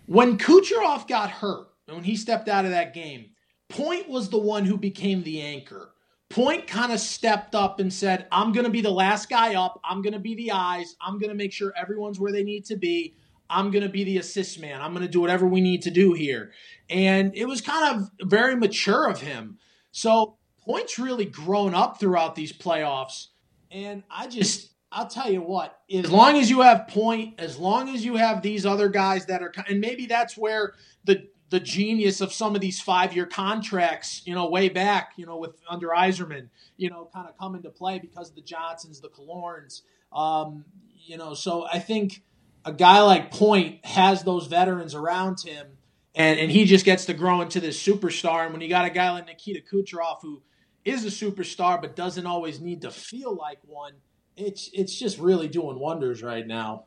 When 0.06 0.38
Kucherov 0.38 1.06
got 1.06 1.30
hurt, 1.30 1.68
when 1.86 2.04
he 2.04 2.16
stepped 2.16 2.48
out 2.48 2.64
of 2.64 2.70
that 2.70 2.94
game, 2.94 3.30
Point 3.68 4.08
was 4.08 4.30
the 4.30 4.38
one 4.38 4.64
who 4.64 4.78
became 4.78 5.22
the 5.22 5.42
anchor. 5.42 5.92
Point 6.30 6.66
kind 6.66 6.92
of 6.92 7.00
stepped 7.00 7.54
up 7.54 7.80
and 7.80 7.92
said, 7.92 8.26
I'm 8.32 8.52
going 8.52 8.64
to 8.64 8.70
be 8.70 8.80
the 8.80 8.90
last 8.90 9.28
guy 9.28 9.54
up. 9.54 9.78
I'm 9.84 10.00
going 10.00 10.14
to 10.14 10.18
be 10.18 10.34
the 10.34 10.52
eyes. 10.52 10.96
I'm 11.00 11.18
going 11.18 11.28
to 11.28 11.36
make 11.36 11.52
sure 11.52 11.72
everyone's 11.76 12.18
where 12.18 12.32
they 12.32 12.42
need 12.42 12.64
to 12.66 12.76
be. 12.76 13.14
I'm 13.50 13.70
going 13.70 13.82
to 13.82 13.90
be 13.90 14.04
the 14.04 14.18
assist 14.18 14.58
man. 14.60 14.80
I'm 14.80 14.92
going 14.92 15.06
to 15.06 15.12
do 15.12 15.20
whatever 15.20 15.46
we 15.46 15.60
need 15.60 15.82
to 15.82 15.90
do 15.90 16.12
here. 16.14 16.52
And 16.88 17.34
it 17.34 17.46
was 17.46 17.60
kind 17.60 17.96
of 17.96 18.28
very 18.28 18.56
mature 18.56 19.08
of 19.08 19.20
him. 19.20 19.58
So 19.90 20.36
Point's 20.64 20.98
really 20.98 21.24
grown 21.24 21.74
up 21.74 22.00
throughout 22.00 22.34
these 22.34 22.52
playoffs. 22.52 23.28
And 23.70 24.02
I 24.10 24.26
just, 24.28 24.70
I'll 24.90 25.08
tell 25.08 25.30
you 25.30 25.42
what, 25.42 25.78
as 25.92 26.10
long 26.10 26.36
as 26.36 26.48
you 26.48 26.62
have 26.62 26.88
Point, 26.88 27.38
as 27.38 27.58
long 27.58 27.94
as 27.94 28.04
you 28.04 28.16
have 28.16 28.40
these 28.40 28.64
other 28.64 28.88
guys 28.88 29.26
that 29.26 29.42
are, 29.42 29.52
and 29.68 29.80
maybe 29.80 30.06
that's 30.06 30.36
where 30.36 30.74
the 31.04 31.28
the 31.50 31.60
genius 31.60 32.20
of 32.20 32.32
some 32.32 32.54
of 32.54 32.60
these 32.60 32.80
five 32.80 33.14
year 33.14 33.26
contracts, 33.26 34.22
you 34.26 34.34
know, 34.34 34.48
way 34.48 34.68
back, 34.68 35.12
you 35.16 35.26
know, 35.26 35.36
with 35.38 35.52
under 35.68 35.88
Yzerman, 35.88 36.48
you 36.76 36.90
know, 36.90 37.08
kind 37.12 37.28
of 37.28 37.36
come 37.38 37.54
into 37.54 37.70
play 37.70 37.98
because 37.98 38.30
of 38.30 38.34
the 38.34 38.42
Johnsons, 38.42 39.00
the 39.00 39.08
Killorns, 39.08 39.82
um, 40.12 40.64
you 41.06 41.16
know. 41.16 41.34
So 41.34 41.66
I 41.70 41.78
think 41.78 42.22
a 42.64 42.72
guy 42.72 43.00
like 43.02 43.30
Point 43.30 43.84
has 43.84 44.22
those 44.22 44.46
veterans 44.46 44.94
around 44.94 45.40
him, 45.40 45.66
and 46.14 46.38
and 46.38 46.50
he 46.50 46.64
just 46.64 46.84
gets 46.84 47.04
to 47.06 47.14
grow 47.14 47.40
into 47.40 47.60
this 47.60 47.82
superstar. 47.82 48.44
And 48.44 48.52
when 48.52 48.62
you 48.62 48.68
got 48.68 48.86
a 48.86 48.90
guy 48.90 49.10
like 49.10 49.26
Nikita 49.26 49.60
Kucherov 49.70 50.22
who 50.22 50.42
is 50.84 51.04
a 51.04 51.08
superstar 51.08 51.80
but 51.80 51.96
doesn't 51.96 52.26
always 52.26 52.60
need 52.60 52.82
to 52.82 52.90
feel 52.90 53.34
like 53.34 53.58
one, 53.64 53.94
it's 54.38 54.70
it's 54.72 54.94
just 54.94 55.18
really 55.18 55.48
doing 55.48 55.78
wonders 55.78 56.22
right 56.22 56.46
now. 56.46 56.84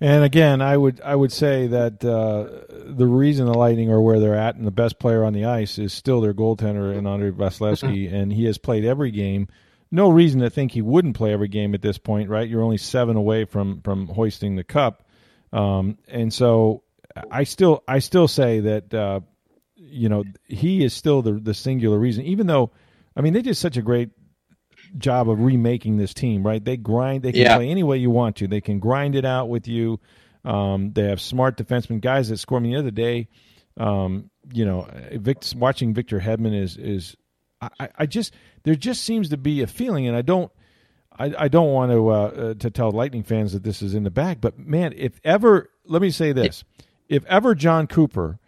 And 0.00 0.24
again, 0.24 0.60
I 0.60 0.76
would 0.76 1.00
I 1.00 1.14
would 1.14 1.32
say 1.32 1.68
that 1.68 2.04
uh, 2.04 2.92
the 2.94 3.06
reason 3.06 3.46
the 3.46 3.54
Lightning 3.54 3.90
are 3.90 4.00
where 4.00 4.20
they're 4.20 4.34
at 4.34 4.56
and 4.56 4.66
the 4.66 4.72
best 4.72 4.98
player 4.98 5.24
on 5.24 5.32
the 5.32 5.46
ice 5.46 5.78
is 5.78 5.92
still 5.92 6.20
their 6.20 6.34
goaltender 6.34 6.94
in 6.94 7.06
Andrei 7.06 7.30
Vasilevskiy, 7.30 8.06
mm-hmm. 8.06 8.14
and 8.14 8.32
he 8.32 8.44
has 8.44 8.58
played 8.58 8.84
every 8.84 9.10
game. 9.10 9.48
No 9.90 10.10
reason 10.10 10.40
to 10.40 10.50
think 10.50 10.72
he 10.72 10.82
wouldn't 10.82 11.16
play 11.16 11.32
every 11.32 11.48
game 11.48 11.74
at 11.74 11.82
this 11.82 11.98
point, 11.98 12.28
right? 12.28 12.48
You're 12.48 12.62
only 12.62 12.76
seven 12.76 13.16
away 13.16 13.44
from 13.44 13.80
from 13.82 14.08
hoisting 14.08 14.56
the 14.56 14.64
cup, 14.64 15.08
um, 15.52 15.96
and 16.08 16.32
so 16.32 16.82
I 17.30 17.44
still 17.44 17.84
I 17.86 18.00
still 18.00 18.26
say 18.26 18.60
that 18.60 18.92
uh, 18.92 19.20
you 19.76 20.08
know 20.08 20.24
he 20.48 20.84
is 20.84 20.92
still 20.92 21.22
the 21.22 21.34
the 21.34 21.54
singular 21.54 21.98
reason. 21.98 22.24
Even 22.24 22.48
though, 22.48 22.72
I 23.16 23.20
mean, 23.20 23.32
they 23.32 23.42
did 23.42 23.56
such 23.56 23.76
a 23.76 23.82
great 23.82 24.10
job 24.98 25.28
of 25.28 25.40
remaking 25.40 25.96
this 25.96 26.14
team, 26.14 26.44
right? 26.44 26.64
They 26.64 26.76
grind. 26.76 27.22
They 27.22 27.32
can 27.32 27.40
yeah. 27.42 27.56
play 27.56 27.68
any 27.68 27.82
way 27.82 27.98
you 27.98 28.10
want 28.10 28.36
to. 28.36 28.48
They 28.48 28.60
can 28.60 28.78
grind 28.78 29.14
it 29.14 29.24
out 29.24 29.48
with 29.48 29.68
you. 29.68 30.00
Um, 30.44 30.92
they 30.92 31.04
have 31.04 31.20
smart 31.20 31.56
defensemen, 31.56 32.00
guys 32.00 32.28
that 32.28 32.38
score. 32.38 32.58
I 32.58 32.60
mean, 32.60 32.72
the 32.72 32.78
other 32.78 32.90
day, 32.90 33.28
um, 33.76 34.30
you 34.52 34.64
know, 34.64 34.88
Vic, 35.12 35.42
watching 35.56 35.94
Victor 35.94 36.20
Hedman 36.20 36.54
is 36.58 36.76
is 36.76 37.16
I, 37.60 37.88
I, 37.98 38.06
just 38.06 38.34
there 38.64 38.74
just 38.74 39.02
seems 39.02 39.30
to 39.30 39.36
be 39.36 39.62
a 39.62 39.66
feeling, 39.66 40.06
and 40.06 40.16
I 40.16 40.22
don't. 40.22 40.50
I, 41.16 41.32
I 41.38 41.48
don't 41.48 41.72
want 41.72 41.92
to 41.92 42.08
uh, 42.08 42.12
uh, 42.12 42.54
to 42.54 42.70
tell 42.70 42.90
Lightning 42.90 43.22
fans 43.22 43.52
that 43.52 43.62
this 43.62 43.82
is 43.82 43.94
in 43.94 44.02
the 44.02 44.10
bag, 44.10 44.40
but 44.40 44.58
man, 44.58 44.92
if 44.96 45.20
ever, 45.22 45.70
let 45.86 46.02
me 46.02 46.10
say 46.10 46.32
this: 46.32 46.64
if 47.08 47.24
ever 47.26 47.54
Jon 47.54 47.86
Cooper 47.86 48.38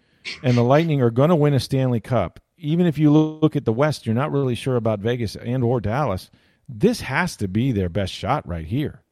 and 0.42 0.56
the 0.56 0.64
Lightning 0.64 1.00
are 1.00 1.10
going 1.10 1.30
to 1.30 1.36
win 1.36 1.54
a 1.54 1.60
Stanley 1.60 2.00
Cup, 2.00 2.40
even 2.58 2.86
if 2.86 2.98
you 2.98 3.10
look 3.10 3.56
at 3.56 3.64
the 3.64 3.72
West, 3.72 4.06
you're 4.06 4.14
not 4.14 4.32
really 4.32 4.54
sure 4.54 4.76
about 4.76 5.00
Vegas 5.00 5.36
and 5.36 5.62
or 5.62 5.80
Dallas. 5.80 6.30
This 6.68 7.00
has 7.02 7.36
to 7.36 7.48
be 7.48 7.72
their 7.72 7.88
best 7.88 8.12
shot 8.12 8.46
right 8.46 8.66
here. 8.66 9.02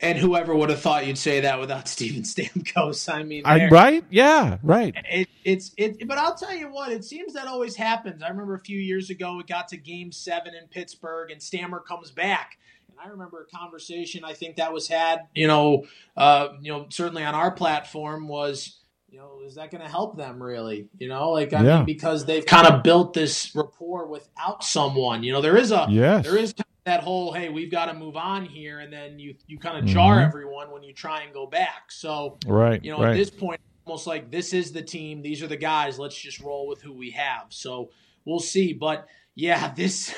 And 0.00 0.18
whoever 0.18 0.54
would 0.54 0.70
have 0.70 0.80
thought 0.80 1.06
you'd 1.06 1.18
say 1.18 1.40
that 1.40 1.60
without 1.60 1.86
Steven 1.88 2.22
Stamkos? 2.22 3.12
I 3.12 3.22
mean, 3.22 3.42
I, 3.44 3.68
right? 3.68 4.04
Yeah, 4.10 4.58
right. 4.62 4.94
It, 5.10 5.28
it's 5.44 5.72
it, 5.76 6.06
but 6.08 6.18
I'll 6.18 6.34
tell 6.34 6.54
you 6.54 6.72
what. 6.72 6.92
It 6.92 7.04
seems 7.04 7.34
that 7.34 7.46
always 7.46 7.76
happens. 7.76 8.22
I 8.22 8.28
remember 8.28 8.54
a 8.54 8.60
few 8.60 8.78
years 8.78 9.10
ago, 9.10 9.38
it 9.40 9.46
got 9.46 9.68
to 9.68 9.76
Game 9.76 10.12
Seven 10.12 10.54
in 10.54 10.66
Pittsburgh, 10.68 11.30
and 11.30 11.42
Stammer 11.42 11.80
comes 11.80 12.10
back. 12.10 12.58
And 12.88 12.98
I 12.98 13.08
remember 13.10 13.42
a 13.42 13.56
conversation 13.56 14.24
I 14.24 14.32
think 14.32 14.56
that 14.56 14.72
was 14.72 14.88
had. 14.88 15.26
You 15.34 15.46
know, 15.46 15.86
uh, 16.16 16.48
you 16.60 16.72
know, 16.72 16.86
certainly 16.88 17.24
on 17.24 17.34
our 17.34 17.50
platform 17.50 18.28
was 18.28 18.80
you 19.08 19.18
know, 19.18 19.40
is 19.44 19.54
that 19.54 19.70
going 19.70 19.82
to 19.82 19.88
help 19.88 20.16
them 20.16 20.42
really? 20.42 20.88
You 20.98 21.08
know, 21.08 21.30
like 21.30 21.52
I 21.52 21.62
yeah. 21.62 21.76
mean, 21.76 21.86
because 21.86 22.24
they've 22.24 22.44
kind 22.44 22.66
of 22.66 22.82
built 22.82 23.14
this 23.14 23.54
rapport 23.54 24.06
without 24.06 24.64
someone. 24.64 25.22
You 25.22 25.32
know, 25.32 25.40
there 25.40 25.56
is 25.56 25.70
a 25.70 25.86
yes. 25.88 26.24
there 26.24 26.36
is 26.36 26.54
that 26.84 27.02
whole 27.02 27.32
hey, 27.32 27.48
we've 27.48 27.70
got 27.70 27.86
to 27.86 27.94
move 27.94 28.16
on 28.16 28.44
here, 28.44 28.80
and 28.80 28.92
then 28.92 29.18
you 29.18 29.34
you 29.46 29.58
kind 29.58 29.78
of 29.78 29.84
jar 29.84 30.16
mm-hmm. 30.16 30.26
everyone 30.26 30.70
when 30.70 30.82
you 30.82 30.92
try 30.92 31.22
and 31.22 31.32
go 31.32 31.46
back. 31.46 31.90
So 31.90 32.38
right, 32.46 32.82
you 32.84 32.90
know, 32.90 33.00
right. 33.00 33.10
at 33.10 33.16
this 33.16 33.30
point, 33.30 33.60
almost 33.84 34.06
like 34.06 34.30
this 34.30 34.52
is 34.52 34.72
the 34.72 34.82
team, 34.82 35.22
these 35.22 35.42
are 35.42 35.48
the 35.48 35.56
guys. 35.56 35.98
Let's 35.98 36.16
just 36.16 36.40
roll 36.40 36.66
with 36.66 36.82
who 36.82 36.92
we 36.92 37.10
have. 37.10 37.46
So 37.50 37.90
we'll 38.24 38.40
see, 38.40 38.72
but 38.72 39.06
yeah, 39.34 39.72
this. 39.76 40.14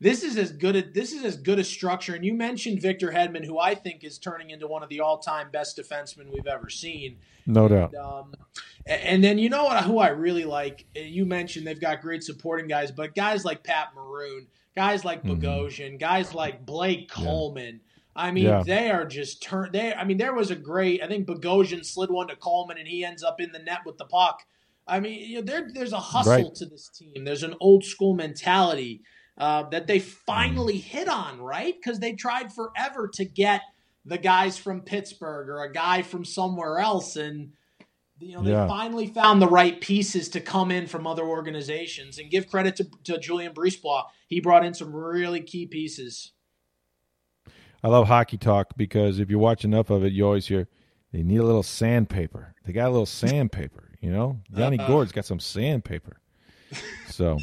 This 0.00 0.24
is 0.24 0.36
as 0.38 0.50
good 0.50 0.76
a 0.76 0.82
this 0.82 1.12
is 1.12 1.24
as 1.24 1.36
good 1.36 1.58
a 1.58 1.64
structure. 1.64 2.14
And 2.14 2.24
you 2.24 2.32
mentioned 2.32 2.80
Victor 2.80 3.10
Hedman, 3.10 3.44
who 3.44 3.58
I 3.58 3.74
think 3.74 4.02
is 4.02 4.18
turning 4.18 4.50
into 4.50 4.66
one 4.66 4.82
of 4.82 4.88
the 4.88 5.00
all 5.00 5.18
time 5.18 5.50
best 5.50 5.78
defensemen 5.78 6.32
we've 6.32 6.46
ever 6.46 6.70
seen. 6.70 7.18
No 7.46 7.68
doubt. 7.68 7.92
And, 7.92 8.02
um, 8.02 8.34
and 8.86 9.22
then 9.22 9.38
you 9.38 9.50
know 9.50 9.64
what? 9.64 9.84
Who 9.84 9.98
I 9.98 10.08
really 10.08 10.44
like? 10.44 10.86
You 10.94 11.26
mentioned 11.26 11.66
they've 11.66 11.80
got 11.80 12.00
great 12.00 12.22
supporting 12.22 12.66
guys, 12.66 12.90
but 12.90 13.14
guys 13.14 13.44
like 13.44 13.62
Pat 13.62 13.88
Maroon, 13.94 14.46
guys 14.74 15.04
like 15.04 15.22
mm-hmm. 15.22 15.40
Bogosian, 15.40 15.98
guys 16.00 16.34
like 16.34 16.64
Blake 16.64 17.10
Coleman. 17.10 17.80
Yeah. 17.82 17.86
I 18.16 18.32
mean, 18.32 18.44
yeah. 18.44 18.62
they 18.64 18.90
are 18.90 19.04
just 19.04 19.42
turn. 19.42 19.70
They, 19.72 19.92
I 19.92 20.04
mean, 20.04 20.16
there 20.16 20.34
was 20.34 20.50
a 20.50 20.56
great. 20.56 21.02
I 21.02 21.08
think 21.08 21.26
Bogosian 21.26 21.84
slid 21.84 22.10
one 22.10 22.28
to 22.28 22.36
Coleman, 22.36 22.78
and 22.78 22.88
he 22.88 23.04
ends 23.04 23.22
up 23.22 23.40
in 23.40 23.52
the 23.52 23.58
net 23.58 23.80
with 23.84 23.98
the 23.98 24.04
puck. 24.06 24.44
I 24.86 24.98
mean, 24.98 25.28
you 25.28 25.36
know, 25.36 25.42
there, 25.42 25.68
there's 25.72 25.92
a 25.92 26.00
hustle 26.00 26.32
right. 26.32 26.54
to 26.56 26.66
this 26.66 26.88
team. 26.88 27.24
There's 27.24 27.44
an 27.44 27.54
old 27.60 27.84
school 27.84 28.14
mentality 28.14 29.02
uh, 29.38 29.64
that 29.70 29.86
they 29.86 29.98
finally 29.98 30.76
hit 30.78 31.08
on, 31.08 31.40
right? 31.40 31.74
Because 31.74 31.98
they 31.98 32.12
tried 32.12 32.52
forever 32.52 33.08
to 33.14 33.24
get 33.24 33.62
the 34.04 34.18
guys 34.18 34.58
from 34.58 34.80
Pittsburgh 34.82 35.48
or 35.48 35.62
a 35.62 35.72
guy 35.72 36.02
from 36.02 36.24
somewhere 36.24 36.78
else. 36.78 37.16
And, 37.16 37.52
you 38.18 38.34
know, 38.34 38.42
they 38.42 38.50
Yeah. 38.50 38.66
finally 38.66 39.06
found 39.06 39.40
the 39.40 39.48
right 39.48 39.80
pieces 39.80 40.28
to 40.30 40.40
come 40.40 40.70
in 40.70 40.86
from 40.86 41.06
other 41.06 41.24
organizations 41.24 42.18
and 42.18 42.30
give 42.30 42.48
credit 42.48 42.76
to, 42.76 42.86
to 43.04 43.18
Julien 43.18 43.52
BriseBois. 43.54 44.04
He 44.26 44.40
brought 44.40 44.64
in 44.64 44.74
some 44.74 44.94
really 44.94 45.40
key 45.40 45.66
pieces. 45.66 46.32
I 47.82 47.88
love 47.88 48.08
hockey 48.08 48.36
talk 48.36 48.76
because 48.76 49.20
if 49.20 49.30
you 49.30 49.38
watch 49.38 49.64
enough 49.64 49.88
of 49.90 50.04
it, 50.04 50.12
you 50.12 50.26
always 50.26 50.46
hear 50.46 50.68
they 51.12 51.22
need 51.22 51.38
a 51.38 51.44
little 51.44 51.62
sandpaper. 51.62 52.54
They 52.64 52.72
got 52.72 52.88
a 52.88 52.90
little 52.90 53.06
sandpaper, 53.06 53.92
you 54.00 54.10
know. 54.12 54.40
Johnny 54.54 54.78
Uh-uh. 54.78 54.86
Gord's 54.86 55.12
got 55.12 55.24
some 55.24 55.40
sandpaper, 55.40 56.20
so 57.08 57.38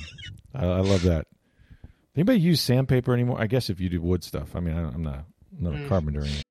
I, 0.53 0.65
I 0.65 0.79
love 0.81 1.01
that. 1.03 1.25
Anybody 2.17 2.39
use 2.39 2.61
sandpaper 2.61 3.13
anymore? 3.13 3.39
I 3.39 3.45
guess 3.45 3.69
if 3.69 3.79
you 3.79 3.89
do 3.89 4.01
wood 4.01 4.23
stuff. 4.23 4.55
I 4.55 4.59
mean, 4.59 4.75
I, 4.75 4.91
I'm 4.91 5.03
not, 5.03 5.25
I'm 5.55 5.63
not 5.63 5.73
a 5.75 5.77
mm. 5.77 5.87
carpenter. 5.87 6.21
Or 6.21 6.23
anything. 6.23 6.41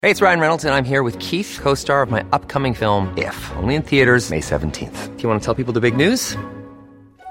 Hey, 0.00 0.10
it's 0.12 0.22
Ryan 0.22 0.38
Reynolds, 0.38 0.64
and 0.64 0.72
I'm 0.74 0.84
here 0.84 1.02
with 1.02 1.18
Keith, 1.18 1.58
co 1.60 1.74
star 1.74 2.02
of 2.02 2.10
my 2.10 2.24
upcoming 2.30 2.72
film, 2.72 3.12
If, 3.18 3.50
only 3.56 3.74
in 3.74 3.82
theaters, 3.82 4.30
May 4.30 4.38
17th. 4.38 5.16
Do 5.16 5.22
you 5.24 5.28
want 5.28 5.42
to 5.42 5.44
tell 5.44 5.56
people 5.56 5.72
the 5.72 5.80
big 5.80 5.96
news? 5.96 6.36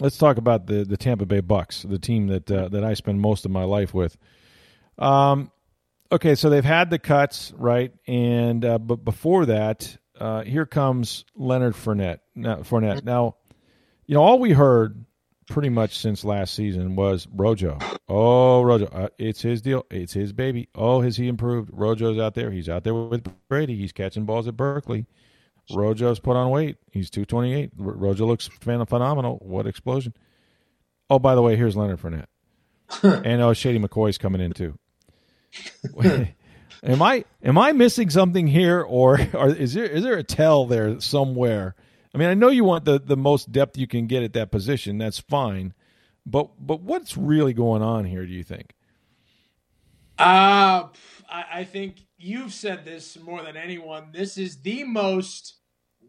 let's 0.00 0.18
talk 0.18 0.36
about 0.36 0.66
the 0.66 0.84
the 0.84 0.96
Tampa 0.96 1.26
Bay 1.26 1.40
Bucks, 1.40 1.82
the 1.82 1.98
team 1.98 2.28
that 2.28 2.50
uh, 2.50 2.68
that 2.68 2.84
I 2.84 2.94
spend 2.94 3.20
most 3.20 3.44
of 3.44 3.50
my 3.50 3.64
life 3.64 3.94
with. 3.94 4.16
Um, 4.98 5.50
okay, 6.10 6.34
so 6.34 6.50
they've 6.50 6.64
had 6.64 6.90
the 6.90 6.98
cuts, 6.98 7.52
right? 7.56 7.92
And 8.06 8.64
uh, 8.64 8.78
but 8.78 9.04
before 9.04 9.46
that, 9.46 9.96
uh, 10.18 10.42
here 10.42 10.66
comes 10.66 11.24
Leonard 11.34 11.74
Fournette. 11.74 12.18
Now, 12.34 12.56
Fournette. 12.56 13.04
Now, 13.04 13.36
you 14.06 14.14
know, 14.14 14.22
all 14.22 14.38
we 14.38 14.52
heard 14.52 15.04
pretty 15.48 15.68
much 15.68 15.98
since 15.98 16.24
last 16.24 16.54
season 16.54 16.96
was 16.96 17.26
Rojo. 17.32 17.78
Oh, 18.08 18.62
Rojo, 18.62 18.86
uh, 18.86 19.08
it's 19.18 19.42
his 19.42 19.60
deal. 19.60 19.84
It's 19.90 20.12
his 20.12 20.32
baby. 20.32 20.68
Oh, 20.74 21.00
has 21.00 21.16
he 21.16 21.28
improved? 21.28 21.70
Rojo's 21.72 22.18
out 22.18 22.34
there. 22.34 22.50
He's 22.50 22.68
out 22.68 22.84
there 22.84 22.94
with 22.94 23.26
Brady. 23.48 23.76
He's 23.76 23.92
catching 23.92 24.24
balls 24.24 24.48
at 24.48 24.56
Berkeley. 24.56 25.06
Rojo's 25.70 26.18
put 26.18 26.36
on 26.36 26.50
weight. 26.50 26.76
He's 26.90 27.10
228. 27.10 27.70
Rojo 27.76 28.26
looks 28.26 28.48
phenomenal. 28.48 29.38
What 29.42 29.66
explosion. 29.66 30.14
Oh, 31.08 31.18
by 31.18 31.34
the 31.34 31.42
way, 31.42 31.56
here's 31.56 31.76
Leonard 31.76 32.00
Fournette. 32.00 32.26
and 33.02 33.40
oh, 33.42 33.52
Shady 33.52 33.78
McCoy's 33.78 34.18
coming 34.18 34.40
in 34.40 34.52
too. 34.52 34.78
am 36.82 37.02
I 37.02 37.24
am 37.42 37.58
I 37.58 37.72
missing 37.72 38.10
something 38.10 38.46
here, 38.46 38.80
or, 38.80 39.20
or 39.34 39.48
is 39.48 39.74
there 39.74 39.84
is 39.84 40.02
there 40.02 40.16
a 40.16 40.22
tell 40.22 40.66
there 40.66 41.00
somewhere? 41.00 41.74
I 42.14 42.18
mean, 42.18 42.28
I 42.28 42.34
know 42.34 42.48
you 42.48 42.64
want 42.64 42.84
the, 42.84 42.98
the 42.98 43.16
most 43.16 43.52
depth 43.52 43.78
you 43.78 43.86
can 43.86 44.06
get 44.06 44.22
at 44.22 44.34
that 44.34 44.50
position. 44.50 44.98
That's 44.98 45.18
fine, 45.18 45.72
but 46.26 46.50
but 46.58 46.80
what's 46.80 47.16
really 47.16 47.54
going 47.54 47.82
on 47.82 48.04
here? 48.04 48.26
Do 48.26 48.32
you 48.32 48.44
think? 48.44 48.74
Uh, 50.18 50.88
I, 51.30 51.44
I 51.52 51.64
think 51.64 51.96
you've 52.18 52.52
said 52.52 52.84
this 52.84 53.18
more 53.18 53.42
than 53.42 53.56
anyone. 53.56 54.10
This 54.12 54.38
is 54.38 54.60
the 54.62 54.84
most 54.84 55.56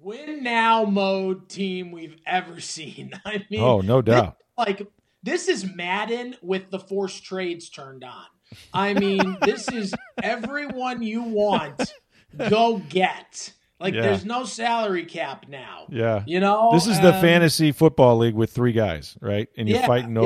win 0.02 0.44
now 0.44 0.84
mode 0.84 1.50
team 1.50 1.92
we've 1.92 2.18
ever 2.26 2.60
seen. 2.60 3.12
I 3.26 3.46
mean, 3.50 3.62
Oh, 3.62 3.82
no 3.82 4.02
this- 4.02 4.16
doubt. 4.16 4.38
like 4.58 4.86
this 5.24 5.48
is 5.48 5.66
Madden 5.74 6.36
with 6.42 6.70
the 6.70 6.80
forced 6.80 7.24
trades 7.24 7.70
turned 7.70 8.04
on. 8.04 8.26
I 8.74 8.94
mean, 8.94 9.38
this 9.42 9.68
is 9.70 9.96
everyone 10.22 11.02
you 11.02 11.24
want, 11.24 11.94
go 12.50 12.78
get. 12.90 13.54
Like, 13.80 13.94
Yeah. 13.96 14.02
there's 14.02 14.26
no 14.26 14.44
salary 14.46 15.06
cap 15.06 15.46
now. 15.50 15.88
Yeah, 15.90 16.24
You 16.28 16.40
know, 16.40 16.70
this 16.74 16.88
is 16.88 17.00
the 17.02 17.14
Um, 17.16 17.22
fantasy 17.22 17.72
football 17.72 18.18
league 18.18 18.36
with 18.36 18.52
three 18.52 18.72
guys, 18.74 19.18
right? 19.22 19.48
And 19.58 19.68
you're 19.68 19.80
Yeah, 19.80 19.88
fighting 19.88 20.16
yeah. 20.16 20.22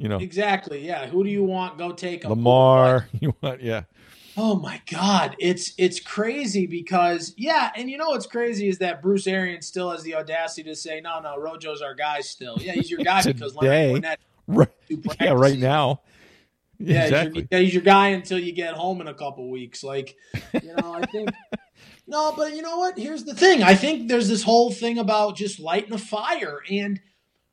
You 0.00 0.08
know, 0.08 0.16
Exactly. 0.16 0.84
Yeah. 0.86 1.06
Who 1.06 1.22
do 1.22 1.28
you 1.28 1.44
want? 1.44 1.76
Go 1.76 1.92
take 1.92 2.24
'em. 2.24 2.30
Lamar. 2.30 3.06
You 3.20 3.34
want, 3.42 3.62
yeah. 3.62 3.82
Oh 4.36 4.54
my 4.54 4.80
God, 4.90 5.36
it's 5.38 5.74
it's 5.76 6.00
crazy 6.00 6.66
because 6.66 7.34
yeah, 7.36 7.70
and 7.76 7.90
you 7.90 7.98
know 7.98 8.08
what's 8.08 8.26
crazy 8.26 8.68
is 8.68 8.78
that 8.78 9.02
Bruce 9.02 9.26
Arians 9.26 9.66
still 9.66 9.90
has 9.90 10.02
the 10.02 10.14
audacity 10.14 10.62
to 10.70 10.74
say, 10.74 11.00
"No, 11.02 11.20
no, 11.20 11.36
Rojo's 11.36 11.82
our 11.82 11.94
guy 11.94 12.20
still." 12.20 12.56
Yeah, 12.58 12.72
he's 12.72 12.90
your 12.90 13.00
guy 13.00 13.22
because. 13.26 13.54
Leonard 13.54 14.02
Fournette. 14.02 14.16
Right. 14.46 14.68
Yeah, 15.20 15.32
right 15.34 15.58
now. 15.58 16.00
Yeah, 16.78 17.04
exactly. 17.04 17.42
he's, 17.42 17.48
your, 17.50 17.58
yeah, 17.58 17.64
he's 17.64 17.74
your 17.74 17.82
guy 17.82 18.08
until 18.08 18.38
you 18.38 18.52
get 18.52 18.74
home 18.74 19.00
in 19.00 19.06
a 19.06 19.14
couple 19.14 19.48
weeks. 19.48 19.84
Like, 19.84 20.16
you 20.60 20.74
know, 20.74 20.94
I 20.94 21.06
think. 21.06 21.30
No, 22.08 22.32
but 22.36 22.56
you 22.56 22.62
know 22.62 22.78
what? 22.78 22.98
Here's 22.98 23.22
the 23.24 23.34
thing. 23.34 23.62
I 23.62 23.74
think 23.76 24.08
there's 24.08 24.28
this 24.28 24.42
whole 24.42 24.72
thing 24.72 24.98
about 24.98 25.36
just 25.36 25.60
lighting 25.60 25.92
a 25.92 25.98
fire, 25.98 26.60
and 26.68 27.00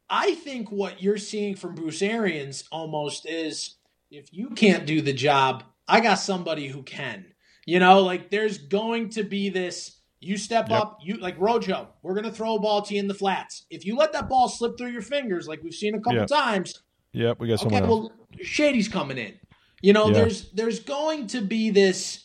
I 0.10 0.36
think 0.36 0.72
what 0.72 1.02
you're 1.02 1.18
seeing 1.18 1.56
from 1.56 1.76
Bruce 1.76 2.02
Arians 2.02 2.64
almost 2.72 3.28
is 3.28 3.76
if 4.10 4.32
you 4.32 4.50
can't 4.52 4.86
do 4.86 5.02
the 5.02 5.14
job, 5.14 5.64
I 5.88 6.00
got 6.02 6.16
somebody 6.16 6.68
who 6.68 6.84
can. 6.84 7.26
You 7.66 7.80
know, 7.80 8.02
like 8.02 8.30
there's 8.32 8.58
going 8.58 9.10
to 9.12 9.24
be 9.24 9.50
this. 9.50 10.00
You 10.20 10.38
step 10.38 10.70
Yep. 10.70 10.80
up, 10.80 10.98
you 11.04 11.18
like 11.18 11.36
Rojo. 11.38 11.90
We're 12.02 12.16
gonna 12.16 12.32
throw 12.32 12.56
a 12.56 12.60
ball 12.60 12.82
to 12.84 12.94
you 12.94 13.00
in 13.00 13.08
the 13.08 13.14
flats. 13.14 13.66
If 13.70 13.86
you 13.86 13.96
let 13.98 14.14
that 14.14 14.30
ball 14.30 14.48
slip 14.50 14.78
through 14.78 14.92
your 14.92 15.02
fingers, 15.02 15.48
like 15.48 15.62
we've 15.62 15.74
seen 15.74 15.94
a 15.94 16.00
couple 16.00 16.20
Yep. 16.20 16.28
times, 16.28 16.82
Yep, 17.14 17.40
we 17.40 17.48
got 17.50 17.60
someone 17.60 17.84
okay, 17.84 17.90
well, 17.90 18.12
Shady's 18.42 18.88
coming 18.88 19.18
in. 19.18 19.34
You 19.82 19.94
know, 19.94 20.08
Yeah. 20.08 20.14
there's 20.14 20.52
there's 20.52 20.80
going 20.80 21.28
to 21.28 21.42
be 21.42 21.70
this 21.70 22.24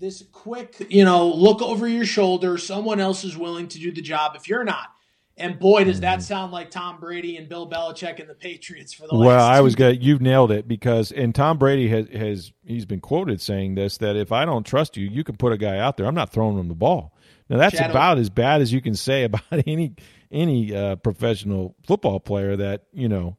this 0.00 0.22
quick, 0.32 0.86
you 0.90 1.04
know, 1.04 1.28
look 1.28 1.60
over 1.60 1.86
your 1.88 2.04
shoulder. 2.04 2.56
Someone 2.56 3.00
else 3.00 3.24
is 3.24 3.36
willing 3.36 3.66
to 3.68 3.78
do 3.78 3.90
the 3.92 4.00
job 4.02 4.34
if 4.36 4.48
you're 4.48 4.64
not. 4.64 4.88
And 5.38 5.58
boy, 5.58 5.84
does 5.84 5.96
Mm-hmm. 5.96 6.02
that 6.02 6.22
sound 6.22 6.52
like 6.52 6.70
Tom 6.70 6.98
Brady 7.00 7.36
and 7.36 7.48
Bill 7.48 7.68
Belichick 7.68 8.20
and 8.20 8.28
the 8.28 8.34
Patriots 8.34 8.92
for 8.92 9.06
the 9.06 9.14
Well, 9.14 9.28
last. 9.28 9.38
Well, 9.38 9.46
I 9.46 9.60
was 9.60 9.74
gonna. 9.74 9.92
You 9.92 10.18
nailed 10.18 10.50
it 10.50 10.66
because, 10.68 11.12
and 11.12 11.34
Tom 11.34 11.58
Brady 11.58 11.88
has 11.88 12.08
has 12.08 12.52
he's 12.64 12.84
been 12.86 13.00
quoted 13.00 13.40
saying 13.40 13.74
this 13.74 13.98
that 13.98 14.16
if 14.16 14.32
I 14.32 14.44
don't 14.44 14.66
trust 14.66 14.96
you, 14.96 15.06
you 15.06 15.24
can 15.24 15.36
put 15.36 15.52
a 15.52 15.56
guy 15.58 15.78
out 15.78 15.96
there. 15.96 16.06
I'm 16.06 16.14
not 16.14 16.30
throwing 16.30 16.58
him 16.58 16.68
the 16.68 16.74
ball. 16.74 17.14
Now 17.48 17.56
that's 17.56 17.76
Shadow. 17.76 17.90
about 17.92 18.18
as 18.18 18.28
bad 18.30 18.60
as 18.60 18.72
you 18.72 18.80
can 18.80 18.94
say 18.94 19.24
about 19.24 19.42
any 19.66 19.94
any 20.30 20.74
uh, 20.74 20.96
professional 20.96 21.74
football 21.86 22.20
player 22.20 22.56
that 22.56 22.84
you 22.92 23.08
know, 23.08 23.36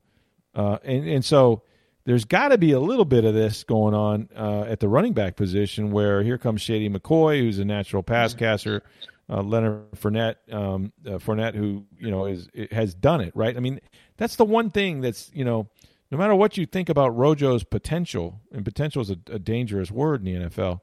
uh, 0.55 0.77
and 0.83 1.07
and 1.07 1.23
so 1.25 1.61
there's 2.05 2.25
got 2.25 2.47
to 2.47 2.57
be 2.57 2.71
a 2.71 2.79
little 2.79 3.05
bit 3.05 3.23
of 3.23 3.35
this 3.35 3.63
going 3.63 3.93
on 3.93 4.29
uh, 4.35 4.61
at 4.67 4.79
the 4.79 4.87
running 4.87 5.13
back 5.13 5.35
position 5.35 5.91
where 5.91 6.23
here 6.23 6.39
comes 6.39 6.61
Shady 6.61 6.89
McCoy, 6.89 7.39
who's 7.39 7.59
a 7.59 7.65
natural 7.65 8.01
pass 8.01 8.33
catcher. 8.33 8.81
Uh, 9.29 9.43
Leonard 9.43 9.91
Fournette, 9.91 10.35
um, 10.51 10.91
uh, 11.05 11.11
Fournette, 11.19 11.53
who 11.53 11.85
you 11.99 12.09
know 12.09 12.25
is 12.25 12.49
has 12.71 12.95
done 12.95 13.21
it 13.21 13.31
right. 13.35 13.55
I 13.55 13.59
mean, 13.59 13.79
that's 14.17 14.35
the 14.37 14.45
one 14.45 14.71
thing 14.71 15.01
that's 15.01 15.29
you 15.33 15.45
know, 15.45 15.69
no 16.11 16.17
matter 16.17 16.33
what 16.33 16.57
you 16.57 16.65
think 16.65 16.89
about 16.89 17.15
Rojo's 17.15 17.63
potential, 17.63 18.41
and 18.51 18.65
potential 18.65 19.01
is 19.03 19.11
a, 19.11 19.17
a 19.31 19.37
dangerous 19.39 19.91
word 19.91 20.25
in 20.25 20.41
the 20.41 20.49
NFL. 20.49 20.79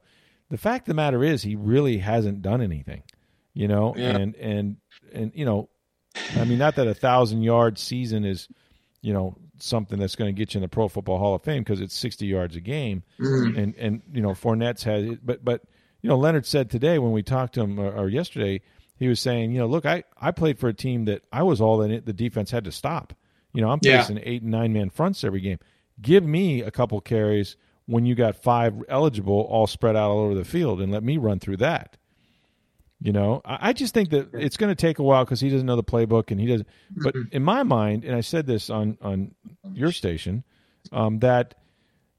The 0.49 0.57
fact 0.57 0.83
of 0.83 0.87
the 0.87 0.93
matter 0.93 1.25
is, 1.25 1.43
he 1.43 1.57
really 1.57 1.97
hasn't 1.97 2.41
done 2.41 2.61
anything. 2.61 3.03
You 3.53 3.67
know, 3.67 3.93
Yeah. 3.97 4.15
and 4.15 4.35
and 4.35 4.77
and 5.11 5.31
you 5.35 5.43
know, 5.43 5.67
I 6.37 6.45
mean, 6.45 6.57
not 6.59 6.75
that 6.77 6.87
a 6.87 6.93
thousand 6.93 7.41
yard 7.43 7.77
season 7.77 8.23
is, 8.23 8.47
you 9.01 9.11
know, 9.11 9.35
something 9.59 9.99
that's 9.99 10.15
going 10.15 10.33
to 10.33 10.39
get 10.39 10.53
you 10.53 10.59
in 10.59 10.61
the 10.61 10.69
Pro 10.69 10.87
Football 10.87 11.17
Hall 11.17 11.35
of 11.35 11.43
Fame 11.43 11.63
because 11.63 11.81
it's 11.81 11.95
sixty 11.95 12.27
yards 12.27 12.55
a 12.55 12.61
game, 12.61 13.03
and 13.19 13.75
and 13.75 14.01
you 14.13 14.21
know, 14.21 14.29
Fournette's 14.29 14.83
had, 14.83 15.19
but 15.25 15.43
but 15.43 15.63
you 16.07 16.13
know, 16.13 16.17
Leonard 16.19 16.45
said 16.45 16.69
today 16.69 16.99
when 16.99 17.11
we 17.11 17.21
talked 17.21 17.55
to 17.55 17.61
him 17.61 17.77
or, 17.77 17.91
or 17.91 18.07
yesterday, 18.07 18.61
he 18.95 19.09
was 19.09 19.19
saying, 19.19 19.51
you 19.51 19.59
know, 19.59 19.65
look, 19.67 19.85
I 19.85 20.05
I 20.17 20.31
played 20.31 20.57
for 20.57 20.69
a 20.69 20.73
team 20.73 21.03
that 21.03 21.23
I 21.33 21.43
was 21.43 21.59
all 21.59 21.81
in 21.81 21.91
it. 21.91 22.05
The 22.05 22.13
defense 22.13 22.49
had 22.49 22.63
to 22.63 22.71
stop. 22.71 23.13
You 23.53 23.61
know, 23.61 23.69
I'm 23.69 23.79
Yeah. 23.81 23.97
facing 23.97 24.21
eight 24.23 24.41
and 24.41 24.49
nine 24.51 24.71
man 24.71 24.89
fronts 24.89 25.25
every 25.25 25.41
game. 25.41 25.59
Give 26.01 26.23
me 26.23 26.61
a 26.61 26.71
couple 26.71 27.01
carries 27.01 27.57
when 27.87 28.05
you 28.05 28.15
got 28.15 28.37
five 28.37 28.73
eligible, 28.87 29.41
all 29.49 29.67
spread 29.67 29.97
out 29.97 30.09
all 30.09 30.19
over 30.19 30.33
the 30.33 30.45
field, 30.45 30.79
and 30.79 30.93
let 30.93 31.03
me 31.03 31.17
run 31.17 31.39
through 31.39 31.57
that. 31.57 31.97
You 33.01 33.11
know, 33.11 33.41
I, 33.43 33.69
I 33.69 33.73
just 33.73 33.93
think 33.93 34.09
that 34.11 34.29
it's 34.33 34.55
going 34.55 34.71
to 34.73 34.81
take 34.81 34.99
a 34.99 35.03
while 35.03 35.25
because 35.25 35.41
he 35.41 35.49
doesn't 35.49 35.65
know 35.67 35.75
the 35.75 35.83
playbook 35.83 36.31
and 36.31 36.39
he 36.39 36.47
doesn't. 36.47 36.69
But 36.95 37.15
in 37.33 37.43
my 37.43 37.63
mind, 37.63 38.05
and 38.05 38.15
I 38.15 38.21
said 38.21 38.47
this 38.47 38.69
on 38.69 38.97
on 39.01 39.35
your 39.73 39.91
station, 39.91 40.45
um, 40.93 41.19
that 41.19 41.55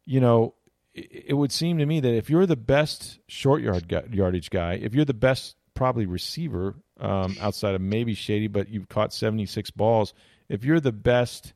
you 0.04 0.20
know, 0.20 0.52
it, 0.98 1.34
would 1.34 1.52
seem 1.52 1.78
to 1.78 1.86
me 1.86 2.00
that 2.00 2.14
if 2.14 2.30
you're 2.30 2.46
the 2.46 2.56
best 2.56 3.18
short 3.26 3.62
yard 3.62 3.90
yardage 4.12 4.50
guy, 4.50 4.74
if 4.74 4.94
you're 4.94 5.04
the 5.04 5.14
best 5.14 5.56
probably 5.74 6.06
receiver 6.06 6.74
um, 7.00 7.36
outside 7.40 7.74
of 7.74 7.80
maybe 7.80 8.14
Shady, 8.14 8.48
but 8.48 8.68
you've 8.68 8.88
caught 8.88 9.12
76 9.12 9.70
balls, 9.70 10.14
if 10.48 10.64
you're 10.64 10.80
the 10.80 10.92
best, 10.92 11.52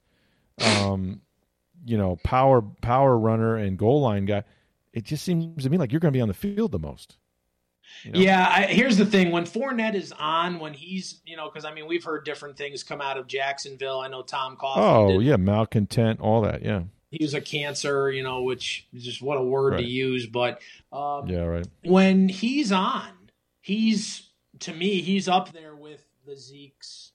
um, 0.61 1.23
you 1.85 1.97
know, 1.97 2.17
power 2.23 2.63
power 2.63 3.19
runner 3.19 3.57
and 3.57 3.79
goal 3.79 4.01
line 4.01 4.25
guy, 4.25 4.45
it 4.93 5.05
just 5.05 5.25
seems 5.25 5.65
to 5.65 5.71
me 5.71 5.79
like 5.79 5.93
you're 5.93 6.01
going 6.01 6.13
to 6.13 6.17
be 6.17 6.23
on 6.23 6.29
the 6.29 6.35
field 6.35 6.73
the 6.73 6.79
most. 6.79 7.17
You 8.05 8.13
know? 8.13 8.21
Yeah, 8.21 8.49
I, 8.49 8.63
here's 8.67 8.97
the 8.97 9.07
thing: 9.07 9.31
when 9.31 9.45
Fournette 9.45 9.95
is 9.95 10.13
on, 10.13 10.59
when 10.59 10.73
he's, 10.73 11.21
you 11.27 11.37
know, 11.37 11.49
because 11.49 11.65
I 11.65 11.75
mean, 11.75 11.87
we've 11.87 12.05
heard 12.05 12.25
different 12.25 12.57
things 12.57 12.83
come 12.83 13.01
out 13.01 13.19
of 13.19 13.27
Jacksonville. 13.27 14.01
I 14.01 14.09
know 14.09 14.23
Tom 14.23 14.57
Coughlin. 14.57 14.77
Oh 14.77 15.19
did. 15.19 15.23
yeah, 15.23 15.37
malcontent, 15.37 16.21
all 16.21 16.43
that. 16.43 16.63
Yeah, 16.63 16.83
he 17.13 17.23
was 17.23 17.35
a 17.35 17.41
cancer, 17.41 18.11
you 18.11 18.23
know, 18.23 18.43
which 18.43 18.89
is 18.95 19.05
just 19.05 19.21
what 19.21 19.37
a 19.37 19.43
word 19.43 19.75
right. 19.75 19.81
to 19.81 19.85
use. 19.85 20.27
But 20.27 20.63
um, 20.93 21.29
yeah, 21.29 21.45
right. 21.45 21.67
When 21.85 22.29
he's 22.29 22.73
on, 22.73 23.11
he's 23.61 24.31
to 24.61 24.73
me, 24.73 25.03
he's 25.03 25.29
up 25.29 25.53
there 25.53 25.77
with 25.77 26.03
the 26.27 26.33
Zekes, 26.33 27.11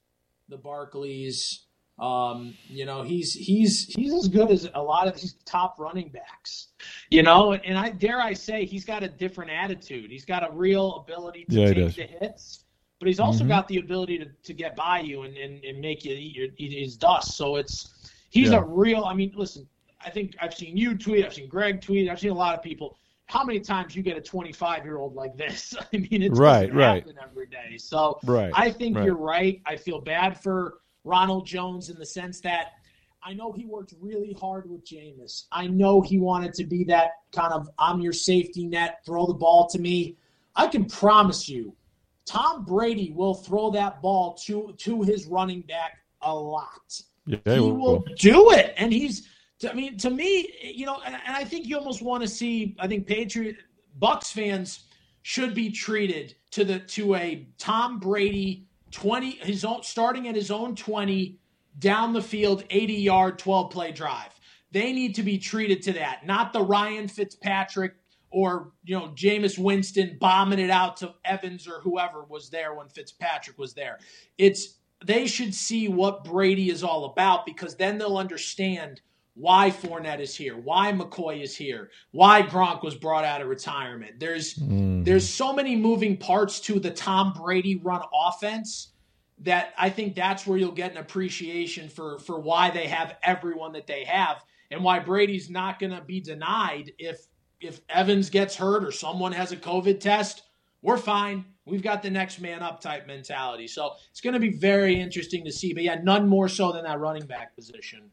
the 0.49 0.57
Barkleys. 0.57 1.61
Um, 1.97 2.53
you 2.67 2.85
know, 2.85 3.01
he's 3.01 3.33
he's 3.33 3.85
he's 3.85 4.13
as 4.13 4.27
good 4.27 4.51
as 4.51 4.69
a 4.75 4.81
lot 4.81 5.07
of 5.07 5.15
these 5.15 5.33
top 5.45 5.79
running 5.79 6.09
backs. 6.09 6.67
You 7.09 7.23
know, 7.23 7.53
and 7.53 7.75
I 7.75 7.89
dare 7.89 8.21
I 8.21 8.33
say 8.33 8.65
he's 8.65 8.85
got 8.85 9.01
a 9.01 9.07
different 9.07 9.49
attitude. 9.49 10.11
He's 10.11 10.25
got 10.25 10.47
a 10.47 10.51
real 10.53 10.97
ability 10.97 11.45
to 11.49 11.55
yeah, 11.55 11.73
take 11.73 11.95
the 11.95 12.03
hits, 12.03 12.65
but 12.99 13.07
he's 13.07 13.19
also 13.19 13.39
mm-hmm. 13.39 13.49
got 13.49 13.67
the 13.67 13.77
ability 13.77 14.19
to, 14.19 14.25
to 14.43 14.53
get 14.53 14.75
by 14.75 14.99
you 14.99 15.23
and, 15.23 15.35
and, 15.37 15.63
and 15.63 15.81
make 15.81 16.05
you 16.05 16.13
eat, 16.13 16.35
your, 16.35 16.47
eat 16.57 16.79
his 16.79 16.97
dust. 16.97 17.35
So 17.35 17.55
it's 17.55 18.11
he's 18.29 18.51
yeah. 18.51 18.59
a 18.59 18.63
real. 18.63 19.03
I 19.03 19.15
mean, 19.15 19.33
listen, 19.35 19.67
I 20.01 20.09
think 20.09 20.35
I've 20.39 20.53
seen 20.53 20.77
you 20.77 20.97
tweet, 20.97 21.25
I've 21.25 21.33
seen 21.33 21.49
Greg 21.49 21.81
tweet, 21.81 22.09
I've 22.09 22.19
seen 22.19 22.31
a 22.31 22.35
lot 22.35 22.55
of 22.55 22.63
people. 22.63 22.97
How 23.25 23.43
many 23.43 23.59
times 23.59 23.95
you 23.95 24.03
get 24.03 24.15
a 24.15 24.21
25 24.21 24.85
year 24.85 24.97
old 24.97 25.15
like 25.15 25.35
this? 25.35 25.75
I 25.93 25.97
mean, 25.97 26.23
it 26.23 26.31
right, 26.33 26.73
right. 26.73 27.05
every 27.21 27.47
day. 27.47 27.77
So 27.77 28.19
right, 28.23 28.51
I 28.55 28.71
think 28.71 28.95
right. 28.95 29.05
you're 29.05 29.17
right. 29.17 29.61
I 29.65 29.75
feel 29.75 29.99
bad 29.99 30.41
for 30.41 30.79
Ronald 31.03 31.45
Jones 31.45 31.89
in 31.89 31.97
the 31.97 32.05
sense 32.05 32.39
that 32.41 32.73
I 33.23 33.33
know 33.33 33.51
he 33.51 33.65
worked 33.65 33.93
really 33.99 34.33
hard 34.39 34.69
with 34.69 34.85
Jameis. 34.85 35.45
I 35.51 35.67
know 35.67 36.01
he 36.01 36.19
wanted 36.19 36.53
to 36.55 36.63
be 36.63 36.83
that 36.85 37.11
kind 37.33 37.53
of 37.53 37.69
I'm 37.77 37.99
your 37.99 38.13
safety 38.13 38.65
net, 38.65 38.99
throw 39.05 39.25
the 39.25 39.33
ball 39.33 39.67
to 39.67 39.79
me. 39.79 40.15
I 40.55 40.67
can 40.67 40.85
promise 40.85 41.49
you, 41.49 41.75
Tom 42.25 42.63
Brady 42.65 43.11
will 43.11 43.33
throw 43.33 43.69
that 43.71 44.01
ball 44.01 44.33
to 44.45 44.73
to 44.77 45.01
his 45.01 45.25
running 45.25 45.61
back 45.61 45.97
a 46.21 46.33
lot. 46.33 47.01
Yeah, 47.25 47.39
he 47.45 47.59
will 47.59 48.05
do 48.17 48.51
it, 48.51 48.73
and 48.77 48.93
he's. 48.93 49.27
I 49.67 49.73
mean, 49.73 49.97
to 49.97 50.09
me, 50.09 50.47
you 50.61 50.85
know, 50.85 50.99
and, 51.05 51.15
and 51.15 51.35
I 51.35 51.43
think 51.43 51.65
you 51.65 51.77
almost 51.77 52.01
want 52.01 52.21
to 52.21 52.27
see. 52.27 52.75
I 52.79 52.87
think 52.87 53.07
Patriot 53.07 53.57
Bucks 53.97 54.31
fans 54.31 54.81
should 55.23 55.53
be 55.53 55.71
treated 55.71 56.35
to 56.51 56.63
the 56.63 56.79
to 56.79 57.15
a 57.15 57.47
Tom 57.57 57.99
Brady 57.99 58.67
20 58.91 59.31
his 59.31 59.65
own 59.65 59.83
starting 59.83 60.27
at 60.27 60.35
his 60.35 60.49
own 60.49 60.75
20 60.75 61.39
down 61.79 62.13
the 62.13 62.21
field 62.21 62.63
80 62.69 62.93
yard 62.93 63.37
12 63.37 63.69
play 63.69 63.91
drive 63.91 64.31
they 64.71 64.93
need 64.93 65.13
to 65.15 65.23
be 65.23 65.37
treated 65.37 65.81
to 65.81 65.91
that 65.91 66.25
not 66.25 66.53
the 66.53 66.61
ryan 66.61 67.09
fitzpatrick 67.09 67.95
or 68.29 68.71
you 68.83 68.97
know 68.97 69.09
Jameis 69.09 69.57
Winston 69.57 70.17
bombing 70.19 70.59
it 70.59 70.69
out 70.69 70.97
to 70.97 71.13
Evans 71.25 71.67
or 71.67 71.81
whoever 71.81 72.23
was 72.23 72.49
there 72.49 72.73
when 72.73 72.89
Fitzpatrick 72.89 73.57
was 73.57 73.73
there. 73.73 73.99
It's 74.37 74.75
they 75.05 75.27
should 75.27 75.53
see 75.53 75.87
what 75.87 76.23
Brady 76.23 76.69
is 76.69 76.83
all 76.83 77.05
about 77.05 77.45
because 77.45 77.75
then 77.75 77.97
they'll 77.97 78.17
understand 78.17 79.01
why 79.37 79.69
Fournette 79.69 80.19
is 80.19 80.35
here, 80.35 80.57
why 80.57 80.91
McCoy 80.91 81.43
is 81.43 81.55
here, 81.55 81.91
why 82.11 82.41
Gronk 82.41 82.83
was 82.83 82.95
brought 82.95 83.23
out 83.23 83.41
of 83.41 83.47
retirement. 83.47 84.19
There's 84.19 84.55
mm. 84.55 85.05
there's 85.05 85.29
so 85.29 85.53
many 85.53 85.75
moving 85.75 86.17
parts 86.17 86.59
to 86.61 86.79
the 86.79 86.89
Tom 86.89 87.33
Brady 87.33 87.75
run 87.75 88.01
offense 88.11 88.93
that 89.39 89.73
I 89.77 89.91
think 89.91 90.15
that's 90.15 90.47
where 90.47 90.57
you'll 90.57 90.71
get 90.71 90.91
an 90.91 90.97
appreciation 90.97 91.87
for 91.87 92.17
for 92.19 92.39
why 92.39 92.71
they 92.71 92.87
have 92.87 93.15
everyone 93.21 93.73
that 93.73 93.85
they 93.85 94.03
have 94.05 94.43
and 94.71 94.83
why 94.83 94.99
Brady's 94.99 95.49
not 95.49 95.77
going 95.77 95.93
to 95.93 96.01
be 96.01 96.19
denied 96.19 96.91
if 96.97 97.27
if 97.61 97.81
Evans 97.89 98.31
gets 98.31 98.55
hurt 98.55 98.83
or 98.83 98.91
someone 98.91 99.31
has 99.33 99.51
a 99.51 99.57
COVID 99.57 99.99
test. 99.99 100.43
We're 100.81 100.97
fine. 100.97 101.45
We've 101.65 101.81
got 101.81 102.01
the 102.01 102.09
next 102.09 102.39
man 102.39 102.63
up 102.63 102.81
type 102.81 103.07
mentality. 103.07 103.67
So 103.67 103.93
it's 104.09 104.21
going 104.21 104.35
to 104.35 104.39
be 104.39 104.57
very 104.57 104.99
interesting 104.99 105.43
to 105.45 105.51
see. 105.51 105.73
But 105.73 105.83
yeah, 105.83 105.95
none 106.01 106.27
more 106.27 106.47
so 106.47 106.71
than 106.71 106.85
that 106.85 106.99
running 106.99 107.25
back 107.25 107.55
position. 107.55 108.11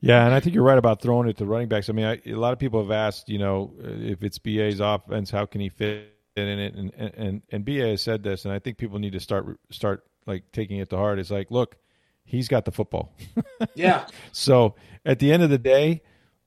Yeah, 0.00 0.24
and 0.24 0.34
I 0.34 0.40
think 0.40 0.54
you're 0.54 0.64
right 0.64 0.78
about 0.78 1.02
throwing 1.02 1.28
it 1.28 1.36
to 1.38 1.44
running 1.44 1.68
backs. 1.68 1.90
I 1.90 1.92
mean, 1.92 2.06
I, 2.06 2.20
a 2.26 2.34
lot 2.34 2.52
of 2.52 2.58
people 2.58 2.80
have 2.80 2.90
asked, 2.90 3.28
you 3.28 3.38
know, 3.38 3.72
if 3.78 4.22
it's 4.22 4.38
BA's 4.38 4.80
offense, 4.80 5.30
how 5.30 5.44
can 5.44 5.60
he 5.60 5.68
fit 5.68 6.14
in 6.36 6.46
it? 6.46 6.74
And 6.74 6.94
and 6.94 7.42
and 7.50 7.64
BA 7.64 7.88
has 7.88 8.02
said 8.02 8.22
this, 8.22 8.44
and 8.44 8.54
I 8.54 8.58
think 8.58 8.78
people 8.78 8.98
need 8.98 9.12
to 9.12 9.20
start 9.20 9.58
start 9.70 10.04
like 10.26 10.44
taking 10.52 10.78
it 10.78 10.88
to 10.90 10.96
heart. 10.96 11.18
It's 11.18 11.30
like, 11.30 11.50
look, 11.50 11.76
he's 12.24 12.48
got 12.48 12.64
the 12.64 12.72
football. 12.72 13.12
yeah. 13.74 14.06
So 14.32 14.74
at 15.04 15.18
the 15.18 15.32
end 15.32 15.42
of 15.42 15.50
the 15.50 15.58
day, 15.58 16.02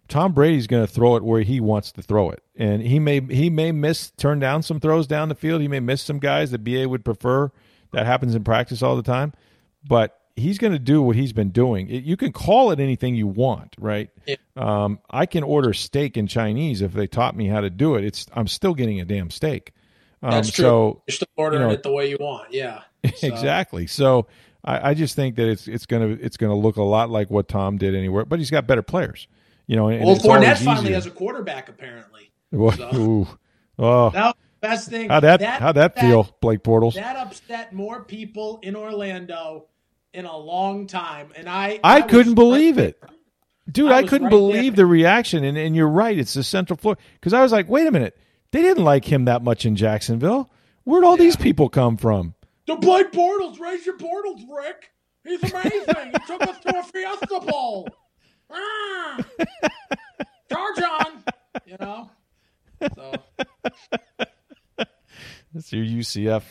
Tom 0.07 0.33
Brady's 0.33 0.67
going 0.67 0.85
to 0.85 0.91
throw 0.91 1.15
it 1.15 1.23
where 1.23 1.41
he 1.41 1.59
wants 1.59 1.91
to 1.93 2.01
throw 2.01 2.31
it, 2.31 2.43
and 2.55 2.81
he 2.81 2.97
may 2.97 3.21
he 3.21 3.51
may 3.51 3.71
miss 3.71 4.09
turn 4.11 4.39
down 4.39 4.63
some 4.63 4.79
throws 4.79 5.05
down 5.05 5.29
the 5.29 5.35
field. 5.35 5.61
He 5.61 5.67
may 5.67 5.79
miss 5.79 6.01
some 6.01 6.19
guys 6.19 6.49
that 6.51 6.63
BA 6.63 6.89
would 6.89 7.05
prefer. 7.05 7.51
That 7.91 8.07
happens 8.07 8.33
in 8.33 8.43
practice 8.43 8.81
all 8.81 8.95
the 8.95 9.03
time, 9.03 9.33
but 9.87 10.19
he's 10.35 10.57
going 10.57 10.73
to 10.73 10.79
do 10.79 11.01
what 11.01 11.15
he's 11.15 11.33
been 11.33 11.49
doing. 11.49 11.89
It, 11.89 12.03
you 12.03 12.17
can 12.17 12.31
call 12.31 12.71
it 12.71 12.79
anything 12.79 13.15
you 13.15 13.27
want, 13.27 13.75
right? 13.77 14.09
Yeah. 14.25 14.35
Um, 14.55 14.99
I 15.09 15.25
can 15.25 15.43
order 15.43 15.73
steak 15.73 16.17
in 16.17 16.27
Chinese 16.27 16.81
if 16.81 16.93
they 16.93 17.07
taught 17.07 17.35
me 17.35 17.47
how 17.47 17.61
to 17.61 17.69
do 17.69 17.95
it. 17.95 18.03
It's 18.03 18.25
I'm 18.33 18.47
still 18.47 18.73
getting 18.73 18.99
a 18.99 19.05
damn 19.05 19.29
steak. 19.29 19.73
Um, 20.21 20.31
That's 20.31 20.51
true. 20.51 20.63
So, 20.63 21.03
You're 21.07 21.15
still 21.15 21.27
ordering 21.35 21.61
you 21.61 21.67
know, 21.67 21.73
it 21.73 21.83
the 21.83 21.91
way 21.91 22.09
you 22.09 22.17
want. 22.19 22.53
Yeah. 22.53 22.81
So. 23.17 23.27
exactly. 23.27 23.85
So 23.85 24.27
I, 24.63 24.91
I, 24.91 24.93
just 24.93 25.13
think 25.13 25.35
that 25.35 25.49
it's 25.49 25.67
it's 25.67 25.85
gonna 25.85 26.17
it's 26.21 26.37
gonna 26.37 26.55
look 26.55 26.77
a 26.77 26.81
lot 26.81 27.09
like 27.09 27.29
what 27.29 27.49
Tom 27.49 27.77
did 27.77 27.93
anywhere, 27.93 28.23
but 28.23 28.39
he's 28.39 28.49
got 28.49 28.65
better 28.65 28.81
players. 28.81 29.27
You 29.67 29.75
know. 29.75 29.87
well, 29.87 30.15
Fournette 30.15 30.63
finally 30.63 30.93
has 30.93 31.05
a 31.05 31.11
quarterback 31.11 31.67
apparently. 31.67 32.31
Well, 32.53 32.77
so. 32.77 32.95
ooh, 32.95 33.27
oh. 33.79 34.09
That 34.11 34.37
best 34.61 34.89
thing. 34.89 35.09
How 35.09 35.19
that, 35.19 35.39
that 35.39 35.59
how 35.59 35.71
that, 35.71 35.99
feel, 35.99 36.29
Blake 36.39 36.61
Bortles? 36.61 36.93
That 36.93 37.15
upset 37.15 37.73
more 37.73 38.03
people 38.03 38.59
in 38.61 38.75
Orlando 38.75 39.65
in 40.13 40.25
a 40.25 40.37
long 40.37 40.87
time, 40.87 41.31
and 41.35 41.49
I 41.49 41.79
I, 41.83 41.97
I 41.97 42.01
couldn't 42.01 42.35
believe 42.35 42.77
right 42.77 42.87
it, 42.87 43.03
dude. 43.71 43.91
I, 43.91 43.99
I 43.99 44.03
couldn't 44.03 44.25
right 44.25 44.29
believe 44.29 44.75
there. 44.75 44.85
the 44.85 44.91
reaction, 44.91 45.43
and 45.43 45.57
and 45.57 45.75
you're 45.75 45.89
right, 45.89 46.17
it's 46.17 46.33
the 46.33 46.43
central 46.43 46.77
floor 46.77 46.97
because 47.15 47.33
I 47.33 47.41
was 47.41 47.51
like, 47.51 47.67
wait 47.69 47.87
a 47.87 47.91
minute, 47.91 48.17
they 48.51 48.61
didn't 48.61 48.83
like 48.83 49.05
him 49.05 49.25
that 49.25 49.43
much 49.43 49.65
in 49.65 49.75
Jacksonville. 49.75 50.49
Where'd 50.83 51.03
all 51.03 51.17
yeah. 51.17 51.23
these 51.23 51.35
people 51.35 51.69
come 51.69 51.97
from? 51.97 52.35
The 52.67 52.75
Blake 52.75 53.11
Bortles, 53.11 53.59
raise 53.59 53.85
your 53.85 53.97
Bortles, 53.97 54.41
Rick. 54.49 54.91
He's 55.23 55.41
amazing. 55.43 56.11
he 56.11 56.27
took 56.27 56.41
us 56.43 56.59
to 56.59 56.79
a 56.79 56.83
Fiesta 56.83 57.39
Bowl. 57.45 57.87
Ah. 58.51 59.19
Charge 60.51 60.83
on, 60.83 61.23
you 61.65 61.77
know. 61.79 62.11
So. 62.95 63.13
That's 65.53 65.71
your 65.71 65.85
UCF 65.85 66.43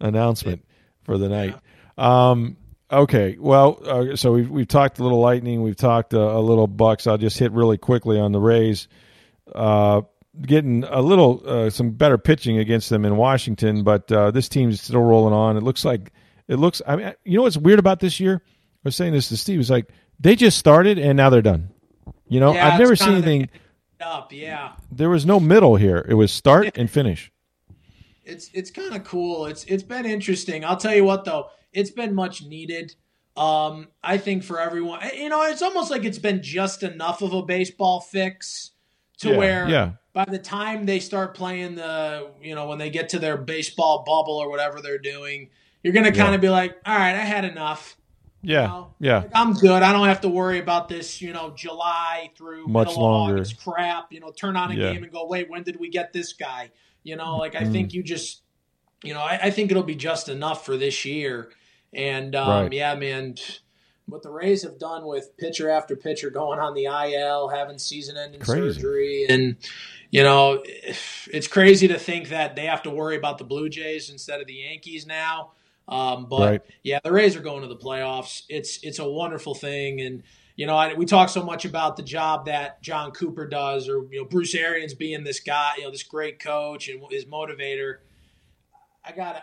announcement 0.00 0.64
yeah. 0.66 0.74
for 1.04 1.18
the 1.18 1.28
night. 1.28 1.56
Yeah. 1.96 2.30
Um, 2.30 2.56
Okay, 2.90 3.36
well, 3.38 3.80
uh, 3.84 4.16
so 4.16 4.32
we've 4.32 4.48
we've 4.48 4.68
talked 4.68 4.98
a 4.98 5.02
little 5.02 5.20
lightning, 5.20 5.62
we've 5.62 5.76
talked 5.76 6.14
a, 6.14 6.20
a, 6.20 6.40
little 6.40 6.66
bucks. 6.66 7.06
I'll 7.06 7.18
just 7.18 7.38
hit 7.38 7.52
really 7.52 7.76
quickly 7.76 8.18
on 8.18 8.32
the 8.32 8.40
Rays. 8.40 8.88
Uh, 9.54 10.02
getting 10.40 10.84
a 10.84 11.02
little 11.02 11.42
uh, 11.44 11.68
some 11.68 11.90
better 11.90 12.16
pitching 12.16 12.56
against 12.58 12.88
them 12.88 13.04
in 13.04 13.16
Washington, 13.16 13.82
but 13.82 14.10
uh, 14.10 14.30
this 14.30 14.48
team's 14.48 14.80
still 14.80 15.02
rolling 15.02 15.34
on. 15.34 15.58
It 15.58 15.62
looks 15.62 15.84
like 15.84 16.12
it 16.46 16.56
looks. 16.56 16.80
I 16.86 16.96
mean, 16.96 17.12
you 17.24 17.36
know 17.36 17.42
what's 17.42 17.58
weird 17.58 17.78
about 17.78 18.00
this 18.00 18.20
year? 18.20 18.40
I 18.46 18.48
was 18.84 18.96
saying 18.96 19.12
this 19.12 19.28
to 19.28 19.36
Steve. 19.36 19.60
It's 19.60 19.68
like 19.68 19.90
they 20.18 20.34
just 20.34 20.56
started 20.56 20.98
and 20.98 21.18
now 21.18 21.28
they're 21.28 21.42
done. 21.42 21.68
You 22.26 22.40
know, 22.40 22.54
yeah, 22.54 22.68
I've 22.68 22.80
never 22.80 22.96
seen 22.96 23.10
anything 23.10 23.50
up. 24.00 24.32
Yeah, 24.32 24.72
there 24.90 25.10
was 25.10 25.26
no 25.26 25.38
middle 25.40 25.76
here. 25.76 26.06
It 26.08 26.14
was 26.14 26.32
start 26.32 26.76
and 26.76 26.90
finish. 26.90 27.30
It's 28.30 28.50
it's 28.52 28.70
kind 28.70 28.94
of 28.94 29.04
cool. 29.04 29.46
It's 29.46 29.64
it's 29.64 29.82
been 29.82 30.04
interesting. 30.04 30.62
I'll 30.62 30.76
tell 30.76 30.94
you 30.94 31.02
what 31.02 31.24
though 31.24 31.48
it's 31.72 31.90
been 31.90 32.14
much 32.14 32.44
needed. 32.44 32.94
Um, 33.36 33.88
I 34.02 34.18
think 34.18 34.42
for 34.42 34.58
everyone, 34.58 35.00
you 35.14 35.28
know, 35.28 35.42
it's 35.44 35.62
almost 35.62 35.90
like 35.90 36.04
it's 36.04 36.18
been 36.18 36.42
just 36.42 36.82
enough 36.82 37.22
of 37.22 37.32
a 37.32 37.42
baseball 37.42 38.00
fix 38.00 38.72
to 39.18 39.30
yeah, 39.30 39.36
where 39.36 39.68
yeah. 39.68 39.90
by 40.12 40.24
the 40.24 40.38
time 40.38 40.86
they 40.86 40.98
start 40.98 41.34
playing 41.34 41.76
the, 41.76 42.30
you 42.42 42.54
know, 42.56 42.66
when 42.66 42.78
they 42.78 42.90
get 42.90 43.10
to 43.10 43.18
their 43.20 43.36
baseball 43.36 44.04
bubble 44.04 44.38
or 44.38 44.50
whatever 44.50 44.80
they're 44.80 44.98
doing, 44.98 45.50
you're 45.82 45.92
going 45.92 46.04
to 46.04 46.12
kind 46.12 46.34
of 46.34 46.42
yeah. 46.42 46.48
be 46.48 46.50
like, 46.50 46.76
all 46.84 46.96
right, 46.96 47.14
I 47.14 47.24
had 47.24 47.44
enough. 47.44 47.96
Yeah, 48.42 48.62
you 48.62 48.68
know? 48.68 48.94
yeah. 49.00 49.18
Like, 49.18 49.30
I'm 49.34 49.54
good. 49.54 49.82
I 49.82 49.92
don't 49.92 50.06
have 50.06 50.20
to 50.22 50.28
worry 50.28 50.58
about 50.58 50.88
this. 50.88 51.20
You 51.20 51.32
know, 51.32 51.52
July 51.56 52.30
through 52.36 52.68
much 52.68 52.96
longer. 52.96 53.34
August 53.34 53.62
crap. 53.62 54.12
You 54.12 54.20
know, 54.20 54.30
turn 54.30 54.56
on 54.56 54.70
a 54.70 54.76
game 54.76 55.02
and 55.02 55.12
go, 55.12 55.26
wait, 55.26 55.50
when 55.50 55.62
did 55.62 55.78
we 55.78 55.90
get 55.90 56.12
this 56.12 56.32
guy? 56.32 56.70
You 57.02 57.16
know, 57.16 57.36
like 57.36 57.54
I 57.54 57.62
mm. 57.62 57.72
think 57.72 57.94
you 57.94 58.02
just, 58.02 58.42
you 59.02 59.14
know, 59.14 59.20
I, 59.20 59.38
I, 59.44 59.50
think 59.50 59.70
it'll 59.70 59.82
be 59.82 59.94
just 59.94 60.28
enough 60.28 60.66
for 60.66 60.76
this 60.76 61.04
year. 61.04 61.50
And 61.92 62.34
um, 62.34 62.48
right. 62.48 62.72
yeah, 62.72 62.94
man, 62.94 63.36
what 64.06 64.22
the 64.22 64.30
Rays 64.30 64.62
have 64.62 64.78
done 64.78 65.06
with 65.06 65.36
pitcher 65.36 65.70
after 65.70 65.96
pitcher 65.96 66.30
going 66.30 66.58
on 66.58 66.74
the 66.74 66.84
IL, 66.84 67.48
having 67.48 67.78
season-ending 67.78 68.44
surgery, 68.44 69.26
and 69.28 69.56
you 70.10 70.22
know, 70.22 70.62
it's 70.64 71.46
crazy 71.46 71.88
to 71.88 71.98
think 71.98 72.30
that 72.30 72.56
they 72.56 72.66
have 72.66 72.82
to 72.82 72.90
worry 72.90 73.16
about 73.16 73.38
the 73.38 73.44
Blue 73.44 73.68
Jays 73.68 74.10
instead 74.10 74.40
of 74.40 74.46
the 74.46 74.54
Yankees 74.54 75.06
now. 75.06 75.52
Um, 75.86 76.26
but 76.28 76.50
right. 76.50 76.60
yeah, 76.82 77.00
the 77.02 77.12
Rays 77.12 77.36
are 77.36 77.40
going 77.40 77.62
to 77.62 77.68
the 77.68 77.76
playoffs. 77.76 78.42
It's 78.48 78.82
it's 78.82 78.98
a 78.98 79.08
wonderful 79.08 79.54
thing, 79.54 80.00
and 80.00 80.22
you 80.56 80.66
know, 80.66 80.76
I, 80.76 80.94
we 80.94 81.06
talk 81.06 81.28
so 81.28 81.42
much 81.42 81.64
about 81.64 81.96
the 81.96 82.02
job 82.02 82.46
that 82.46 82.82
Jon 82.82 83.12
Cooper 83.12 83.46
does, 83.46 83.88
or 83.88 84.04
you 84.10 84.20
know, 84.20 84.24
Bruce 84.24 84.54
Arians 84.54 84.92
being 84.92 85.24
this 85.24 85.40
guy, 85.40 85.74
you 85.78 85.84
know, 85.84 85.90
this 85.90 86.02
great 86.02 86.40
coach 86.40 86.88
and 86.88 87.02
his 87.10 87.24
motivator. 87.26 87.98
I 89.08 89.12
gotta, 89.12 89.42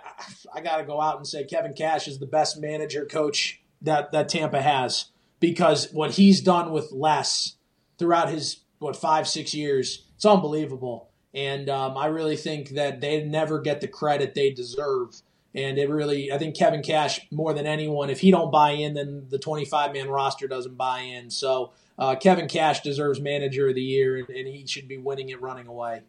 I 0.53 0.61
gotta 0.61 0.83
go 0.83 1.01
out 1.01 1.17
and 1.17 1.25
say 1.25 1.43
Kevin 1.43 1.73
Cash 1.73 2.07
is 2.07 2.19
the 2.19 2.27
best 2.27 2.61
manager 2.61 3.03
coach 3.03 3.61
that 3.81 4.11
that 4.11 4.29
Tampa 4.29 4.61
has 4.61 5.05
because 5.39 5.91
what 5.91 6.11
he's 6.11 6.39
done 6.39 6.71
with 6.71 6.91
less 6.91 7.55
throughout 7.97 8.29
his 8.29 8.61
what 8.77 8.95
five 8.95 9.27
six 9.27 9.55
years, 9.55 10.05
it's 10.15 10.25
unbelievable. 10.25 11.09
And 11.33 11.67
um, 11.67 11.97
I 11.97 12.05
really 12.05 12.37
think 12.37 12.69
that 12.69 13.01
they 13.01 13.23
never 13.23 13.59
get 13.59 13.81
the 13.81 13.87
credit 13.87 14.35
they 14.35 14.51
deserve. 14.51 15.21
And 15.53 15.77
it 15.77 15.89
really, 15.89 16.31
I 16.31 16.37
think 16.37 16.55
Kevin 16.55 16.83
Cash 16.83 17.27
more 17.31 17.53
than 17.53 17.65
anyone, 17.65 18.09
if 18.09 18.19
he 18.19 18.29
don't 18.29 18.51
buy 18.51 18.71
in, 18.71 18.93
then 18.93 19.25
the 19.29 19.39
25 19.39 19.93
man 19.93 20.09
roster 20.09 20.47
doesn't 20.47 20.75
buy 20.75 20.99
in. 20.99 21.29
So 21.29 21.73
uh, 21.97 22.15
Kevin 22.15 22.47
Cash 22.47 22.81
deserves 22.81 23.19
Manager 23.19 23.69
of 23.69 23.75
the 23.75 23.81
Year, 23.81 24.17
and, 24.17 24.29
and 24.29 24.47
he 24.47 24.67
should 24.67 24.87
be 24.87 24.97
winning 24.97 25.29
it 25.29 25.41
running 25.41 25.67
away. 25.67 26.01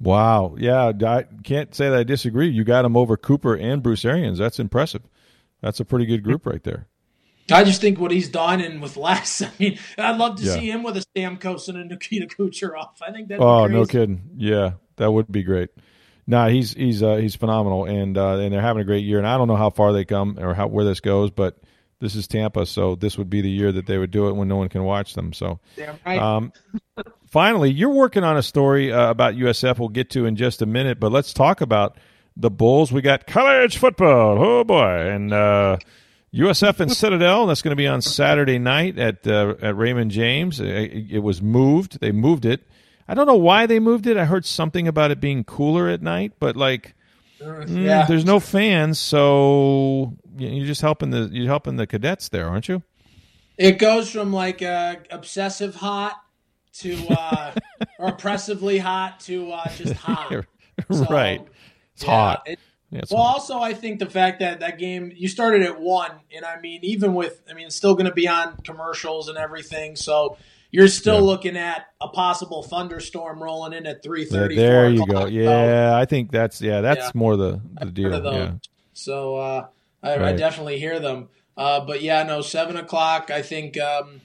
Wow. 0.00 0.56
Yeah, 0.58 0.92
I 1.04 1.24
can't 1.42 1.74
say 1.74 1.88
that 1.88 1.98
I 1.98 2.02
disagree. 2.02 2.48
You 2.48 2.64
got 2.64 2.84
him 2.84 2.96
over 2.96 3.16
Cooper 3.16 3.54
and 3.54 3.82
Bruce 3.82 4.04
Arians. 4.04 4.38
That's 4.38 4.58
impressive. 4.58 5.02
That's 5.60 5.80
a 5.80 5.84
pretty 5.84 6.06
good 6.06 6.22
group 6.22 6.46
right 6.46 6.62
there. 6.62 6.86
I 7.50 7.64
just 7.64 7.80
think 7.80 8.00
what 8.00 8.10
he's 8.10 8.28
done 8.28 8.60
and 8.60 8.82
with 8.82 8.96
less. 8.96 9.40
I 9.42 9.50
mean, 9.58 9.78
I'd 9.96 10.18
love 10.18 10.36
to 10.36 10.44
yeah. 10.44 10.54
see 10.54 10.70
him 10.70 10.82
with 10.82 10.96
a 10.96 11.04
Stamkos 11.14 11.68
and 11.68 11.78
a 11.78 11.84
Nikita 11.84 12.26
Kucherov. 12.26 12.90
I 13.00 13.12
think 13.12 13.28
that. 13.28 13.40
Oh 13.40 13.66
no, 13.66 13.86
kidding! 13.86 14.30
Yeah, 14.36 14.72
that 14.96 15.10
would 15.10 15.30
be 15.30 15.44
great. 15.44 15.70
Nah, 16.26 16.48
he's 16.48 16.74
he's 16.74 17.02
uh, 17.02 17.16
he's 17.16 17.36
phenomenal, 17.36 17.84
and 17.84 18.18
uh, 18.18 18.38
and 18.38 18.52
they're 18.52 18.60
having 18.60 18.82
a 18.82 18.84
great 18.84 19.04
year. 19.04 19.18
And 19.18 19.26
I 19.26 19.38
don't 19.38 19.46
know 19.46 19.56
how 19.56 19.70
far 19.70 19.92
they 19.92 20.04
come 20.04 20.38
or 20.40 20.54
how 20.54 20.66
where 20.66 20.84
this 20.84 21.00
goes, 21.00 21.30
but 21.30 21.56
this 22.00 22.16
is 22.16 22.26
Tampa, 22.26 22.66
so 22.66 22.94
this 22.94 23.16
would 23.16 23.30
be 23.30 23.40
the 23.40 23.50
year 23.50 23.72
that 23.72 23.86
they 23.86 23.96
would 23.96 24.10
do 24.10 24.28
it 24.28 24.32
when 24.34 24.48
no 24.48 24.56
one 24.56 24.68
can 24.68 24.82
watch 24.82 25.14
them. 25.14 25.32
So, 25.32 25.60
right. 26.04 26.18
um, 26.20 26.52
finally, 27.28 27.70
you're 27.70 27.90
working 27.90 28.24
on 28.24 28.36
a 28.36 28.42
story 28.42 28.92
uh, 28.92 29.10
about 29.10 29.34
USF. 29.34 29.78
We'll 29.78 29.88
get 29.88 30.10
to 30.10 30.26
in 30.26 30.36
just 30.36 30.62
a 30.62 30.66
minute, 30.66 31.00
but 31.00 31.12
let's 31.12 31.32
talk 31.32 31.60
about 31.60 31.96
the 32.36 32.50
Bulls. 32.50 32.92
We 32.92 33.02
got 33.02 33.26
college 33.26 33.78
football. 33.78 34.38
Oh 34.38 34.64
boy, 34.64 35.10
and 35.10 35.32
uh, 35.32 35.78
USF 36.34 36.80
and 36.80 36.92
Citadel. 36.92 37.46
That's 37.46 37.62
going 37.62 37.72
to 37.72 37.76
be 37.76 37.86
on 37.86 38.02
Saturday 38.02 38.58
night 38.58 38.98
at 38.98 39.26
uh, 39.26 39.54
at 39.60 39.76
Raymond 39.76 40.10
James. 40.10 40.60
It, 40.60 41.10
it, 41.10 41.18
was 41.22 41.40
moved. 41.40 42.00
They 42.00 42.12
moved 42.12 42.44
it. 42.44 42.62
I 43.08 43.14
don't 43.14 43.26
know 43.26 43.36
why 43.36 43.66
they 43.66 43.80
moved 43.80 44.06
it. 44.06 44.16
I 44.16 44.24
heard 44.24 44.44
something 44.44 44.86
about 44.88 45.10
it 45.10 45.20
being 45.20 45.44
cooler 45.44 45.88
at 45.88 46.02
night, 46.02 46.34
but 46.38 46.56
like, 46.56 46.94
mm, 47.40 47.84
yeah. 47.84 48.04
there's 48.06 48.24
no 48.24 48.40
fans, 48.40 48.98
so 48.98 50.14
you're 50.36 50.66
just 50.66 50.82
helping 50.82 51.10
the 51.10 51.28
you're 51.32 51.46
helping 51.46 51.76
the 51.76 51.86
cadets 51.86 52.28
there, 52.28 52.48
aren't 52.48 52.68
you? 52.68 52.82
It 53.56 53.78
goes 53.78 54.10
from 54.10 54.32
like 54.32 54.60
uh, 54.60 54.96
obsessive 55.10 55.76
hot 55.76 56.20
to 56.80 56.96
uh, 57.10 57.52
or 57.98 58.08
oppressively 58.08 58.78
hot 58.78 59.20
to 59.20 59.52
uh, 59.52 59.68
just 59.70 59.92
hot. 59.94 60.46
right. 61.10 61.46
It's 61.94 62.04
yeah, 62.04 62.10
hot. 62.10 62.42
It, 62.46 62.58
yeah, 62.90 63.00
well, 63.10 63.22
also 63.22 63.58
I 63.58 63.74
think 63.74 63.98
the 63.98 64.08
fact 64.08 64.40
that 64.40 64.60
that 64.60 64.78
game 64.78 65.12
you 65.14 65.28
started 65.28 65.62
at 65.62 65.80
one, 65.80 66.12
and 66.34 66.44
I 66.44 66.60
mean 66.60 66.80
even 66.82 67.14
with 67.14 67.42
I 67.50 67.54
mean 67.54 67.66
it's 67.66 67.76
still 67.76 67.94
going 67.94 68.06
to 68.06 68.14
be 68.14 68.28
on 68.28 68.56
commercials 68.58 69.28
and 69.28 69.36
everything, 69.36 69.96
so 69.96 70.36
you're 70.70 70.88
still 70.88 71.16
yeah. 71.16 71.20
looking 71.20 71.56
at 71.56 71.86
a 72.00 72.08
possible 72.08 72.62
thunderstorm 72.62 73.42
rolling 73.42 73.72
in 73.72 73.86
at 73.86 74.02
three 74.02 74.24
thirty. 74.24 74.54
There 74.54 74.88
you 74.88 75.06
go. 75.06 75.26
Yeah, 75.26 75.90
so, 75.90 75.96
I 75.96 76.04
think 76.04 76.30
that's 76.30 76.60
yeah 76.60 76.80
that's 76.80 77.14
more 77.14 77.36
the 77.36 77.60
the 77.80 77.86
deal. 77.86 78.32
Yeah. 78.32 78.52
So 78.92 79.36
uh, 79.36 79.66
I, 80.02 80.10
right. 80.10 80.20
I, 80.20 80.32
definitely 80.32 80.78
hear 80.78 81.00
them. 81.00 81.28
Uh, 81.56 81.80
but 81.80 82.02
yeah, 82.02 82.22
no, 82.22 82.40
seven 82.40 82.76
o'clock. 82.76 83.30
I 83.30 83.42
think 83.42 83.78
um, 83.78 84.20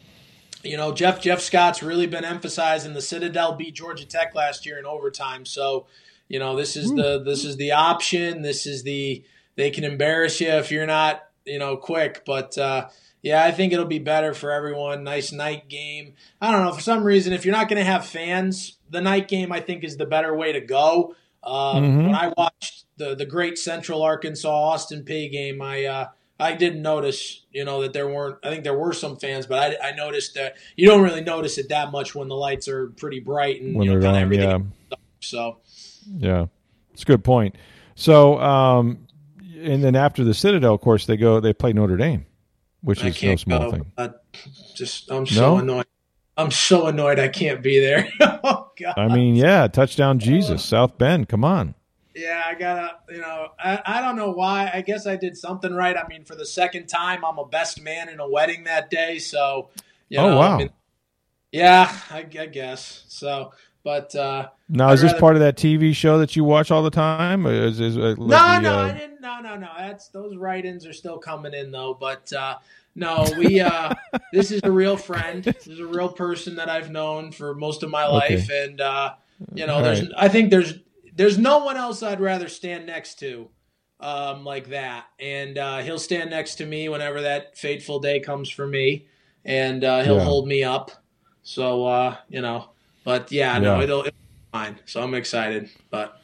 you 0.63 0.77
know 0.77 0.93
Jeff 0.93 1.21
Jeff 1.21 1.41
Scott's 1.41 1.83
really 1.83 2.07
been 2.07 2.25
emphasizing 2.25 2.93
the 2.93 3.01
Citadel 3.01 3.53
beat 3.53 3.75
Georgia 3.75 4.05
Tech 4.05 4.35
last 4.35 4.65
year 4.65 4.77
in 4.79 4.85
overtime. 4.85 5.45
So 5.45 5.87
you 6.31 6.39
know, 6.39 6.55
this 6.55 6.77
is 6.77 6.89
the 6.93 7.21
this 7.21 7.43
is 7.43 7.57
the 7.57 7.73
option. 7.73 8.41
This 8.41 8.65
is 8.65 8.83
the 8.83 9.21
they 9.57 9.69
can 9.69 9.83
embarrass 9.83 10.39
you 10.39 10.47
if 10.47 10.71
you're 10.71 10.87
not 10.87 11.23
you 11.45 11.59
know 11.59 11.75
quick. 11.75 12.23
But 12.25 12.57
uh, 12.57 12.87
yeah, 13.21 13.43
I 13.43 13.51
think 13.51 13.73
it'll 13.73 13.85
be 13.85 13.99
better 13.99 14.33
for 14.33 14.49
everyone. 14.49 15.03
Nice 15.03 15.33
night 15.33 15.67
game. 15.67 16.13
I 16.39 16.51
don't 16.51 16.63
know 16.63 16.71
for 16.71 16.79
some 16.79 17.03
reason 17.03 17.33
if 17.33 17.43
you're 17.43 17.53
not 17.53 17.67
going 17.67 17.83
to 17.83 17.91
have 17.91 18.05
fans, 18.05 18.77
the 18.89 19.01
night 19.01 19.27
game 19.27 19.51
I 19.51 19.59
think 19.59 19.83
is 19.83 19.97
the 19.97 20.05
better 20.05 20.33
way 20.33 20.53
to 20.53 20.61
go. 20.61 21.15
Um, 21.43 21.83
mm-hmm. 21.83 22.05
When 22.05 22.15
I 22.15 22.33
watched 22.37 22.85
the 22.95 23.13
the 23.13 23.25
great 23.25 23.57
Central 23.57 24.01
Arkansas 24.01 24.49
Austin 24.49 25.03
Peay 25.03 25.29
game, 25.29 25.61
I 25.61 25.83
uh, 25.83 26.07
I 26.41 26.55
didn't 26.55 26.81
notice, 26.81 27.45
you 27.51 27.63
know, 27.65 27.83
that 27.83 27.93
there 27.93 28.07
weren't. 28.07 28.37
I 28.43 28.49
think 28.49 28.63
there 28.63 28.77
were 28.77 28.93
some 28.93 29.15
fans, 29.15 29.45
but 29.45 29.77
I, 29.79 29.89
I 29.89 29.91
noticed 29.95 30.33
that 30.33 30.55
you 30.75 30.87
don't 30.87 31.03
really 31.03 31.21
notice 31.21 31.59
it 31.59 31.69
that 31.69 31.91
much 31.91 32.15
when 32.15 32.27
the 32.29 32.35
lights 32.35 32.67
are 32.67 32.87
pretty 32.89 33.19
bright 33.19 33.61
and 33.61 33.75
when 33.75 33.87
you 33.87 33.93
know, 33.93 34.01
kind 34.01 34.17
of 34.17 34.23
everything. 34.23 34.71
Yeah. 34.89 34.97
So 35.19 35.57
yeah, 36.17 36.47
it's 36.93 37.03
a 37.03 37.05
good 37.05 37.23
point. 37.23 37.55
So, 37.93 38.39
um, 38.39 39.07
and 39.61 39.83
then 39.83 39.95
after 39.95 40.23
the 40.23 40.33
Citadel, 40.33 40.73
of 40.73 40.81
course, 40.81 41.05
they 41.05 41.15
go 41.15 41.39
they 41.39 41.53
play 41.53 41.73
Notre 41.73 41.95
Dame, 41.95 42.25
which 42.81 43.03
I 43.03 43.09
is 43.09 43.21
no 43.21 43.35
small 43.35 43.59
go. 43.59 43.71
thing. 43.71 43.91
I 43.99 44.09
just 44.73 45.11
I'm 45.11 45.27
so 45.27 45.41
no? 45.41 45.57
annoyed. 45.57 45.85
I'm 46.37 46.49
so 46.49 46.87
annoyed 46.87 47.19
I 47.19 47.27
can't 47.27 47.61
be 47.61 47.79
there. 47.79 48.09
oh 48.19 48.71
God! 48.79 48.97
I 48.97 49.13
mean, 49.13 49.35
yeah, 49.35 49.67
touchdown 49.67 50.17
Jesus, 50.17 50.65
South 50.65 50.97
Bend. 50.97 51.29
Come 51.29 51.45
on. 51.45 51.75
Yeah, 52.15 52.41
I 52.45 52.55
gotta, 52.55 52.97
you 53.09 53.21
know, 53.21 53.49
I, 53.57 53.81
I 53.85 54.01
don't 54.01 54.15
know 54.15 54.31
why. 54.31 54.69
I 54.73 54.81
guess 54.81 55.07
I 55.07 55.15
did 55.15 55.37
something 55.37 55.73
right. 55.73 55.95
I 55.95 56.07
mean, 56.07 56.25
for 56.25 56.35
the 56.35 56.45
second 56.45 56.87
time, 56.87 57.23
I'm 57.23 57.37
a 57.37 57.45
best 57.45 57.81
man 57.81 58.09
in 58.09 58.19
a 58.19 58.29
wedding 58.29 58.65
that 58.65 58.89
day. 58.89 59.19
So, 59.19 59.69
you 60.09 60.19
oh, 60.19 60.23
know, 60.23 60.33
oh 60.33 60.39
wow, 60.39 60.53
I 60.53 60.57
mean, 60.57 60.69
yeah, 61.51 61.97
I, 62.09 62.19
I 62.19 62.45
guess 62.45 63.05
so. 63.07 63.53
But 63.83 64.15
uh, 64.15 64.49
now, 64.69 64.89
I'd 64.89 64.93
is 64.93 65.01
this 65.01 65.11
rather... 65.11 65.19
part 65.19 65.35
of 65.35 65.39
that 65.41 65.55
TV 65.55 65.95
show 65.95 66.19
that 66.19 66.35
you 66.35 66.43
watch 66.43 66.69
all 66.69 66.83
the 66.83 66.91
time? 66.91 67.45
Is, 67.45 67.79
is, 67.79 67.97
uh, 67.97 68.15
no, 68.17 68.27
the, 68.27 68.59
no, 68.59 68.79
uh... 68.79 68.83
I 68.83 68.91
didn't. 68.91 69.21
No, 69.21 69.39
no, 69.39 69.55
no. 69.55 69.69
That's 69.77 70.09
those 70.09 70.35
write-ins 70.35 70.85
are 70.85 70.93
still 70.93 71.17
coming 71.17 71.53
in 71.53 71.71
though. 71.71 71.95
But 71.99 72.31
uh, 72.33 72.57
no, 72.95 73.25
we. 73.37 73.59
Uh, 73.59 73.93
this 74.33 74.51
is 74.51 74.61
a 74.63 74.71
real 74.71 74.97
friend. 74.97 75.43
This 75.43 75.67
is 75.67 75.79
a 75.79 75.85
real 75.85 76.09
person 76.09 76.55
that 76.55 76.69
I've 76.69 76.91
known 76.91 77.31
for 77.31 77.55
most 77.55 77.81
of 77.83 77.89
my 77.89 78.05
life, 78.05 78.45
okay. 78.49 78.65
and 78.65 78.81
uh, 78.81 79.13
you 79.53 79.65
know, 79.65 79.75
all 79.75 79.83
there's. 79.83 80.01
Right. 80.01 80.11
I 80.17 80.27
think 80.27 80.51
there's 80.51 80.75
there's 81.21 81.37
no 81.37 81.59
one 81.59 81.77
else 81.77 82.01
I'd 82.01 82.19
rather 82.19 82.49
stand 82.49 82.87
next 82.87 83.19
to. 83.19 83.47
Um, 83.99 84.43
like 84.43 84.69
that, 84.69 85.05
and 85.19 85.59
uh, 85.59 85.77
he'll 85.77 85.99
stand 85.99 86.31
next 86.31 86.55
to 86.55 86.65
me 86.65 86.89
whenever 86.89 87.21
that 87.21 87.55
fateful 87.55 87.99
day 87.99 88.19
comes 88.19 88.49
for 88.49 88.65
me, 88.65 89.05
and 89.45 89.83
uh, 89.83 90.01
he'll 90.01 90.15
yeah. 90.15 90.23
hold 90.23 90.47
me 90.47 90.63
up. 90.63 90.89
So 91.43 91.85
uh, 91.85 92.15
you 92.27 92.41
know, 92.41 92.71
but 93.03 93.31
yeah, 93.31 93.53
yeah. 93.53 93.59
no, 93.59 93.79
it'll, 93.79 93.99
it'll 93.99 94.13
fine. 94.51 94.79
So 94.85 95.03
I'm 95.03 95.13
excited. 95.13 95.69
But 95.91 96.19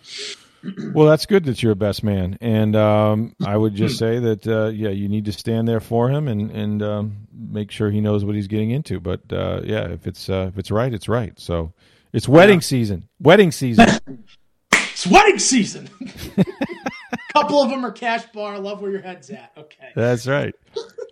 well, 0.95 1.07
that's 1.07 1.27
good 1.27 1.45
that 1.45 1.61
you're 1.61 1.73
a 1.73 1.75
best 1.75 2.03
man, 2.03 2.35
and 2.41 2.75
um, 2.75 3.35
I 3.45 3.55
would 3.55 3.75
just 3.75 3.99
say 3.99 4.17
that 4.17 4.47
uh, 4.47 4.69
yeah, 4.69 4.89
you 4.89 5.07
need 5.07 5.25
to 5.25 5.31
stand 5.31 5.67
there 5.67 5.79
for 5.79 6.09
him 6.09 6.27
and 6.27 6.49
and 6.49 6.81
um, 6.81 7.27
make 7.31 7.69
sure 7.69 7.91
he 7.91 8.01
knows 8.01 8.25
what 8.25 8.33
he's 8.33 8.47
getting 8.47 8.71
into. 8.71 8.99
But 8.99 9.21
uh, 9.31 9.61
yeah, 9.63 9.87
if 9.89 10.07
it's 10.07 10.31
uh, 10.31 10.49
if 10.51 10.57
it's 10.57 10.71
right, 10.71 10.91
it's 10.91 11.07
right. 11.07 11.39
So 11.39 11.73
it's 12.11 12.27
wedding 12.27 12.57
yeah. 12.57 12.61
season. 12.61 13.07
Wedding 13.19 13.51
season. 13.51 13.87
it's 14.97 15.05
wedding 15.05 15.37
season. 15.37 15.89
couple 17.33 17.61
of 17.61 17.69
them 17.69 17.85
are 17.85 17.91
cash 17.91 18.25
bar. 18.33 18.55
I 18.55 18.57
love 18.57 18.81
where 18.81 18.89
your 18.89 19.01
head's 19.01 19.29
at. 19.29 19.51
Okay, 19.55 19.91
that's 19.95 20.25
right. 20.25 20.55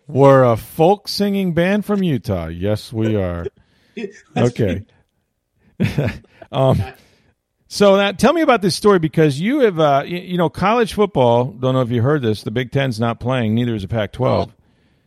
We're 0.08 0.44
a 0.44 0.58
folk 0.58 1.08
singing 1.08 1.54
band 1.54 1.86
from 1.86 2.02
Utah. 2.02 2.48
Yes, 2.48 2.92
we 2.92 3.16
are. 3.16 3.46
okay. 4.38 4.86
um, 6.52 6.82
so 7.68 7.98
that 7.98 8.18
tell 8.18 8.34
me 8.34 8.42
about 8.42 8.64
this 8.64 8.76
story 8.76 8.98
because 8.98 9.40
you 9.40 9.60
have, 9.60 9.80
uh, 9.80 10.04
you, 10.04 10.18
you, 10.18 10.38
know, 10.38 10.50
college 10.50 10.94
football. 10.94 11.46
Don't 11.46 11.76
know 11.76 11.82
if 11.82 11.92
you 11.92 12.02
heard 12.02 12.24
this. 12.24 12.42
The 12.42 12.52
Big 12.52 12.72
Ten's 12.72 13.00
not 13.00 13.20
playing. 13.20 13.54
Neither 13.54 13.76
is 13.76 13.84
the 13.84 13.88
Pac-12. 13.88 14.52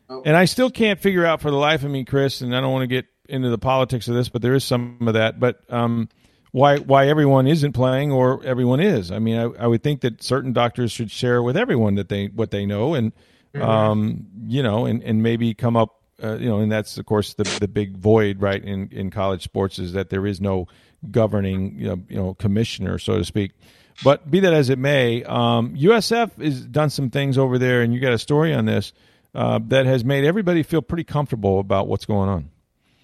Oh. 0.08 0.22
And 0.24 0.36
I 0.36 0.44
still 0.44 0.70
can't 0.70 1.00
figure 1.00 1.26
out 1.26 1.40
for 1.40 1.50
the 1.50 1.56
life 1.56 1.82
of 1.82 1.90
me, 1.90 2.04
Chris. 2.04 2.42
And 2.42 2.54
I 2.54 2.60
don't 2.60 2.72
want 2.72 2.82
to 2.82 2.86
get 2.86 3.06
into 3.28 3.50
the 3.50 3.58
politics 3.58 4.06
of 4.06 4.14
this, 4.14 4.28
but 4.28 4.40
there 4.40 4.54
is 4.54 4.62
some 4.62 4.98
of 5.08 5.14
that. 5.14 5.40
But 5.40 5.60
um, 5.68 6.08
why 6.52 6.78
why 6.78 7.08
everyone 7.08 7.46
isn't 7.46 7.72
playing 7.72 8.12
or 8.12 8.42
everyone 8.44 8.80
is? 8.80 9.10
I 9.10 9.18
mean, 9.18 9.38
I, 9.38 9.64
I, 9.64 9.66
would 9.66 9.82
think 9.82 10.00
that 10.00 10.22
certain 10.22 10.52
doctors 10.52 10.92
should 10.92 11.10
share 11.10 11.42
with 11.42 11.56
everyone 11.56 11.96
that 11.96 12.08
they 12.08 12.26
what 12.26 12.50
they 12.50 12.66
know, 12.66 12.94
and 12.94 13.12
mm-hmm. 13.54 13.62
um, 13.62 14.26
you 14.46 14.62
know, 14.62 14.86
and 14.86 15.02
and 15.02 15.22
maybe 15.22 15.54
come 15.54 15.76
up 15.76 15.98
uh, 16.22 16.36
you 16.36 16.48
know, 16.48 16.58
and 16.58 16.70
that's 16.70 16.98
of 16.98 17.06
course 17.06 17.34
the 17.34 17.44
the 17.60 17.68
big 17.68 17.96
void, 17.96 18.40
right, 18.40 18.62
in 18.62 18.88
in 18.90 19.10
college 19.10 19.42
sports 19.42 19.78
is 19.78 19.92
that 19.92 20.10
there 20.10 20.26
is 20.26 20.40
no 20.40 20.66
governing, 21.10 21.78
you 21.78 21.88
know, 21.88 22.02
you 22.08 22.16
know 22.16 22.34
commissioner, 22.34 22.98
so 22.98 23.18
to 23.18 23.24
speak. 23.24 23.52
But 24.02 24.30
be 24.30 24.40
that 24.40 24.52
as 24.52 24.70
it 24.70 24.78
may, 24.78 25.24
um, 25.24 25.76
USF 25.76 26.42
has 26.42 26.64
done 26.64 26.90
some 26.90 27.10
things 27.10 27.36
over 27.38 27.58
there, 27.58 27.82
and 27.82 27.92
you 27.92 28.00
got 28.00 28.12
a 28.12 28.18
story 28.18 28.54
on 28.54 28.64
this 28.64 28.92
uh, 29.34 29.60
that 29.68 29.86
has 29.86 30.04
made 30.04 30.24
everybody 30.24 30.62
feel 30.62 30.82
pretty 30.82 31.04
comfortable 31.04 31.60
about 31.60 31.88
what's 31.88 32.04
going 32.04 32.28
on. 32.28 32.50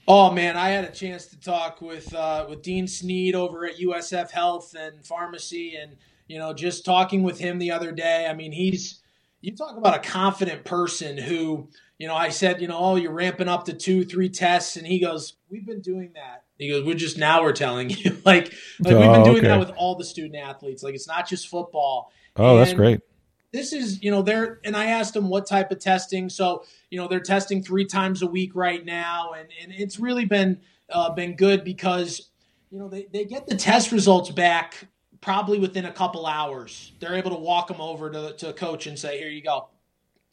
Oh 0.06 0.30
man, 0.30 0.56
I 0.56 0.70
had 0.70 0.84
a 0.84 0.90
chance 0.90 1.26
to 1.26 1.40
talk 1.40 1.80
with 1.80 2.14
uh, 2.14 2.46
with 2.48 2.62
Dean 2.62 2.86
Sneed 2.86 3.34
over 3.34 3.66
at 3.66 3.78
USF 3.78 4.30
Health 4.30 4.74
and 4.78 5.04
Pharmacy, 5.04 5.76
and 5.76 5.96
you 6.26 6.38
know, 6.38 6.52
just 6.52 6.84
talking 6.84 7.22
with 7.22 7.38
him 7.38 7.58
the 7.58 7.70
other 7.70 7.92
day. 7.92 8.26
I 8.28 8.34
mean, 8.34 8.52
he's 8.52 9.00
you 9.44 9.54
talk 9.54 9.76
about 9.76 9.94
a 9.94 9.98
confident 9.98 10.64
person 10.64 11.18
who, 11.18 11.68
you 11.98 12.08
know, 12.08 12.14
I 12.14 12.30
said, 12.30 12.62
you 12.62 12.68
know, 12.68 12.78
oh, 12.78 12.96
you're 12.96 13.12
ramping 13.12 13.46
up 13.46 13.66
to 13.66 13.74
two, 13.74 14.04
three 14.04 14.30
tests, 14.30 14.76
and 14.76 14.86
he 14.86 14.98
goes, 14.98 15.34
we've 15.50 15.66
been 15.66 15.82
doing 15.82 16.12
that. 16.14 16.44
He 16.56 16.70
goes, 16.70 16.84
we're 16.84 16.94
just 16.94 17.18
now 17.18 17.42
we're 17.42 17.52
telling 17.52 17.90
you, 17.90 18.12
like, 18.24 18.54
like 18.80 18.94
oh, 18.94 19.00
we've 19.00 19.10
been 19.10 19.20
oh, 19.20 19.24
doing 19.24 19.38
okay. 19.38 19.48
that 19.48 19.58
with 19.58 19.70
all 19.76 19.96
the 19.96 20.04
student 20.04 20.36
athletes. 20.36 20.82
Like, 20.82 20.94
it's 20.94 21.06
not 21.06 21.28
just 21.28 21.48
football. 21.48 22.10
Oh, 22.36 22.56
and 22.56 22.60
that's 22.60 22.72
great. 22.72 23.00
This 23.54 23.72
is, 23.72 24.02
you 24.02 24.10
know, 24.10 24.20
they're, 24.20 24.58
and 24.64 24.76
I 24.76 24.86
asked 24.86 25.14
them 25.14 25.28
what 25.28 25.46
type 25.46 25.70
of 25.70 25.78
testing. 25.78 26.28
So, 26.28 26.64
you 26.90 27.00
know, 27.00 27.06
they're 27.06 27.20
testing 27.20 27.62
three 27.62 27.84
times 27.84 28.20
a 28.20 28.26
week 28.26 28.50
right 28.56 28.84
now, 28.84 29.34
and 29.38 29.48
and 29.62 29.72
it's 29.72 30.00
really 30.00 30.24
been 30.24 30.60
uh, 30.90 31.14
been 31.14 31.36
good 31.36 31.62
because, 31.62 32.30
you 32.72 32.80
know, 32.80 32.88
they 32.88 33.06
they 33.12 33.24
get 33.24 33.46
the 33.46 33.54
test 33.54 33.92
results 33.92 34.32
back 34.32 34.88
probably 35.20 35.60
within 35.60 35.84
a 35.84 35.92
couple 35.92 36.26
hours. 36.26 36.90
They're 36.98 37.14
able 37.14 37.30
to 37.30 37.38
walk 37.38 37.68
them 37.68 37.80
over 37.80 38.10
to, 38.10 38.34
to 38.38 38.48
a 38.48 38.52
coach 38.52 38.88
and 38.88 38.98
say, 38.98 39.20
here 39.20 39.30
you 39.30 39.40
go. 39.40 39.68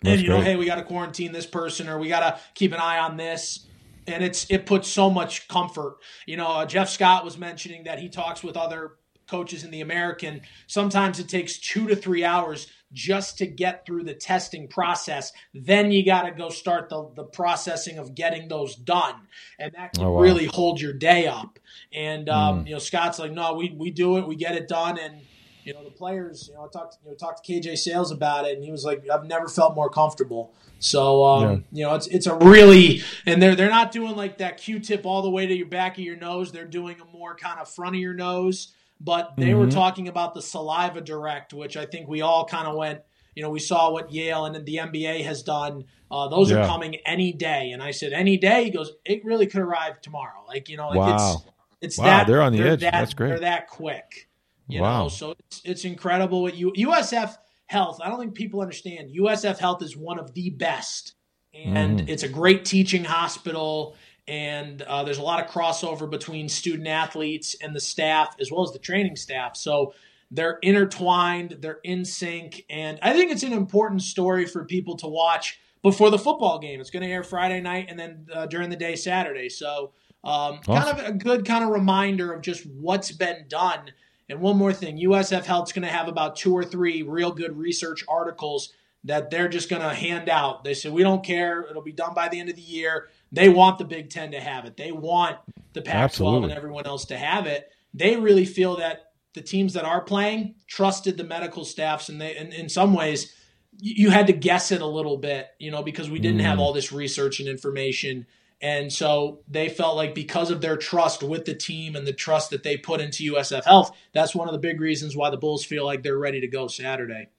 That's 0.02 0.14
and, 0.14 0.22
you 0.22 0.28
great. 0.30 0.38
know, 0.40 0.44
hey, 0.44 0.56
we 0.56 0.66
got 0.66 0.76
to 0.76 0.84
quarantine 0.84 1.32
this 1.32 1.46
person 1.46 1.88
or 1.88 2.00
we 2.00 2.08
got 2.08 2.22
to 2.22 2.40
keep 2.56 2.74
an 2.74 2.80
eye 2.80 2.98
on 2.98 3.18
this. 3.18 3.68
And 4.08 4.24
it's 4.24 4.50
it 4.50 4.66
puts 4.66 4.88
so 4.88 5.12
much 5.12 5.48
comfort. 5.48 5.98
You 6.26 6.38
know, 6.38 6.48
uh, 6.48 6.66
Jeff 6.66 6.90
Scott 6.90 7.24
was 7.24 7.38
mentioning 7.38 7.84
that 7.84 8.00
he 8.00 8.10
talks 8.10 8.42
with 8.42 8.58
other 8.58 8.94
coaches 9.28 9.64
in 9.64 9.70
the 9.70 9.82
American. 9.82 10.42
Sometimes 10.66 11.20
it 11.20 11.30
takes 11.30 11.60
two 11.60 11.88
to 11.88 11.96
three 11.96 12.26
hours 12.26 12.66
just 12.94 13.38
to 13.38 13.48
get 13.48 13.86
through 13.86 14.04
the 14.04 14.14
testing 14.14 14.68
process. 14.68 15.32
Then 15.54 15.92
you 15.92 16.06
got 16.06 16.24
to 16.24 16.32
go 16.32 16.50
start 16.50 16.90
the, 16.90 17.10
the 17.16 17.24
processing 17.24 17.98
of 17.98 18.16
getting 18.16 18.48
those 18.48 18.76
done. 18.76 19.16
And 19.60 19.72
that 19.78 19.94
can 19.94 20.04
oh, 20.04 20.12
wow. 20.12 20.22
really 20.22 20.46
hold 20.46 20.82
your 20.82 20.94
day 20.94 21.28
up. 21.28 21.60
And, 21.94 22.28
um, 22.30 22.64
mm. 22.64 22.68
you 22.68 22.74
know, 22.74 22.80
Scott's 22.80 23.20
like, 23.20 23.32
no, 23.32 23.54
we, 23.54 23.70
we 23.72 23.92
do 23.92 24.18
it, 24.18 24.28
we 24.28 24.36
get 24.36 24.56
it 24.56 24.68
done. 24.68 24.98
And, 24.98 25.22
you 25.64 25.74
know, 25.74 25.84
the 25.84 25.92
players, 25.92 26.50
you 26.50 26.56
know, 26.56 26.66
I 26.66 26.68
talked, 26.68 26.98
you 27.04 27.12
know, 27.12 27.16
talked 27.16 27.46
to 27.46 27.54
KJ 27.54 27.78
Sails 27.78 28.12
about 28.12 28.46
it 28.46 28.56
and 28.56 28.64
he 28.64 28.72
was 28.72 28.84
like, 28.84 29.08
I've 29.10 29.26
never 29.26 29.48
felt 29.48 29.76
more 29.76 29.90
comfortable. 29.90 30.54
So, 30.80 31.24
um, 31.26 31.44
yeah. 31.44 31.58
you 31.72 31.86
know, 31.86 31.96
it's, 31.96 32.08
it's 32.08 32.26
a 32.26 32.36
really, 32.36 33.04
and 33.26 33.42
they're, 33.42 33.56
they're 33.56 33.70
not 33.70 33.92
doing 33.92 34.16
like 34.16 34.40
that 34.40 34.58
Q-tip 34.58 35.06
all 35.06 35.22
the 35.22 35.30
way 35.30 35.46
to 35.46 35.56
your 35.56 35.68
back 35.68 35.98
of 35.98 36.04
your 36.04 36.16
nose. 36.16 36.52
They're 36.52 36.66
doing 36.66 36.98
a 37.00 37.06
more 37.16 37.36
kind 37.36 37.60
of 37.60 37.70
front 37.70 37.96
of 37.96 38.02
your 38.02 38.16
nose 38.16 38.74
but 39.04 39.34
they 39.36 39.48
mm-hmm. 39.48 39.60
were 39.60 39.72
talking 39.72 40.08
about 40.08 40.34
the 40.34 40.42
saliva 40.42 41.02
direct, 41.02 41.54
which 41.54 41.76
I 41.76 41.86
think 41.86 42.08
we 42.08 42.22
all 42.22 42.46
kind 42.46 42.68
of 42.68 42.76
went. 42.76 43.02
You 43.36 43.42
know, 43.42 43.50
we 43.50 43.60
saw 43.60 43.92
what 43.92 44.12
Yale 44.12 44.46
and 44.46 44.66
the 44.66 44.76
NBA 44.76 45.24
has 45.24 45.42
done. 45.42 45.86
Uh, 46.12 46.28
those 46.28 46.52
yeah. 46.52 46.58
are 46.58 46.68
coming 46.68 46.96
any 47.06 47.34
day, 47.34 47.72
and 47.72 47.82
I 47.82 47.92
said 47.92 48.14
any 48.14 48.38
day. 48.38 48.66
He 48.66 48.70
goes, 48.70 48.92
it 49.06 49.24
really 49.26 49.48
could 49.48 49.62
arrive 49.62 50.02
tomorrow. 50.02 50.44
Like 50.48 50.70
you 50.70 50.78
know, 50.78 50.90
like 50.90 50.98
wow. 50.98 51.16
it's 51.16 51.46
it's 51.82 51.98
wow, 51.98 52.06
that 52.06 52.28
they're 52.28 52.42
on 52.42 52.54
the 52.54 52.62
edge. 52.62 52.82
That, 52.82 52.92
That's 52.92 53.14
great. 53.14 53.30
They're 53.30 53.40
that 53.40 53.68
quick. 53.68 54.30
You 54.68 54.82
wow. 54.82 55.04
know, 55.04 55.10
so 55.10 55.36
it's 55.40 55.62
it's 55.64 55.86
incredible 55.86 56.44
what 56.44 56.56
you 56.56 56.72
USF 56.74 57.36
Health. 57.66 58.00
I 58.04 58.10
don't 58.10 58.20
think 58.20 58.36
people 58.36 58.62
understand. 58.62 59.12
USF 59.18 59.58
Health 59.58 59.82
is 59.82 59.98
one 59.98 60.20
of 60.20 60.34
the 60.34 60.50
best, 60.52 61.16
and 61.54 62.02
mm. 62.02 62.10
it's 62.10 62.24
a 62.24 62.30
great 62.30 62.66
teaching 62.66 63.06
hospital 63.06 63.96
and 64.28 64.82
uh, 64.84 65.04
there's 65.04 65.18
a 65.18 65.24
lot 65.24 65.44
of 65.44 65.52
crossover 65.52 66.10
between 66.10 66.48
student 66.48 66.88
athletes 66.88 67.56
and 67.62 67.76
the 67.76 67.80
staff 67.80 68.36
as 68.40 68.52
well 68.52 68.64
as 68.64 68.72
the 68.72 68.80
training 68.80 69.16
staff. 69.16 69.58
So 69.58 69.94
they're 70.32 70.60
intertwined 70.62 71.58
they're 71.60 71.82
in 71.84 72.06
sync 72.06 72.66
and 72.70 72.98
i 73.02 73.12
think 73.12 73.32
it's 73.32 73.44
an 73.44 73.52
important 73.52 74.02
story 74.02 74.46
for 74.46 74.64
people 74.64 74.96
to 74.96 75.06
watch 75.06 75.60
before 75.84 76.12
the 76.12 76.20
football 76.20 76.60
game. 76.60 76.80
It's 76.80 76.92
going 76.92 77.04
to 77.04 77.10
air 77.10 77.24
friday 77.24 77.60
night 77.60 77.88
and 77.90 78.00
then 78.00 78.28
uh, 78.34 78.46
during 78.46 78.70
the 78.70 78.76
day 78.76 78.96
saturday. 78.96 79.50
So 79.50 79.92
um, 80.24 80.60
awesome. 80.68 80.76
kind 80.76 81.00
of 81.00 81.06
a 81.06 81.12
good 81.12 81.46
kind 81.46 81.64
of 81.64 81.72
reminder 81.72 82.32
of 82.32 82.42
just 82.42 82.66
what's 82.66 83.12
been 83.12 83.46
done. 83.48 83.92
And 84.30 84.40
one 84.40 84.58
more 84.58 84.74
thing 84.74 84.98
usf 84.98 85.44
health's 85.44 85.74
going 85.74 85.88
to 85.88 85.94
have 85.94 86.08
about 86.08 86.36
two 86.36 86.56
or 86.56 86.64
three 86.64 87.04
real 87.04 87.32
good 87.32 87.58
research 87.58 88.06
articles 88.08 88.74
that 89.04 89.32
they're 89.32 89.50
just 89.50 89.68
going 89.68 89.82
to 89.82 89.90
hand 89.90 90.30
out. 90.30 90.64
They 90.64 90.76
said 90.76 90.94
we 90.94 91.02
don't 91.02 91.26
care. 91.26 91.64
It'll 91.64 91.82
be 91.82 91.92
done 91.92 92.14
by 92.14 92.30
the 92.30 92.40
end 92.40 92.50
of 92.50 92.56
the 92.56 92.62
year 92.62 93.10
they 93.32 93.50
want 93.50 93.78
the 93.78 93.86
Big 93.86 94.10
Ten 94.10 94.32
to 94.32 94.39
have 94.39 94.65
it. 94.65 94.78
They 94.78 94.91
want 94.91 95.38
the 95.74 95.82
Pac 95.82 96.13
12 96.13 96.44
and 96.44 96.54
everyone 96.54 96.86
else 96.86 97.06
to 97.06 97.17
have 97.17 97.48
it. 97.48 97.70
They 97.94 98.15
really 98.17 98.46
feel 98.46 98.78
that 98.78 99.12
the 99.34 99.41
teams 99.41 99.74
that 99.74 99.86
are 99.86 100.02
playing 100.02 100.56
trusted 100.67 101.17
the 101.17 101.24
medical 101.24 101.63
staffs, 101.63 102.10
and 102.10 102.20
they, 102.20 102.36
and 102.36 102.54
in 102.54 102.67
some 102.67 102.94
ways, 102.94 103.34
you 103.78 104.10
had 104.10 104.28
to 104.28 104.34
guess 104.34 104.72
it 104.72 104.82
a 104.82 104.86
little 104.86 105.17
bit, 105.17 105.48
you 105.60 105.72
know, 105.72 105.82
because 105.82 106.10
we 106.10 106.20
didn't 106.20 106.41
mm. 106.41 106.46
have 106.46 106.60
all 106.60 106.74
this 106.74 106.91
research 106.91 107.39
and 107.39 107.48
information. 107.48 108.26
And 108.62 108.91
so 108.91 109.39
they 109.48 109.70
felt 109.70 109.96
like 109.96 110.13
because 110.13 110.52
of 110.52 110.62
their 110.62 110.78
trust 110.78 111.24
with 111.24 111.46
the 111.46 111.56
team 111.56 111.96
and 111.96 112.06
the 112.06 112.13
trust 112.13 112.52
that 112.52 112.63
they 112.63 112.78
put 112.78 113.02
into 113.02 113.34
USF 113.34 113.63
Health, 113.63 113.96
that's 114.13 114.36
one 114.36 114.48
of 114.48 114.52
the 114.52 114.60
big 114.60 114.80
reasons 114.80 115.15
why 115.15 115.30
the 115.30 115.38
Bulls 115.38 115.65
feel 115.65 115.86
like 115.86 116.04
they're 116.04 116.17
ready 116.17 116.41
to 116.41 116.48
go 116.48 116.67
Saturday. 116.67 117.30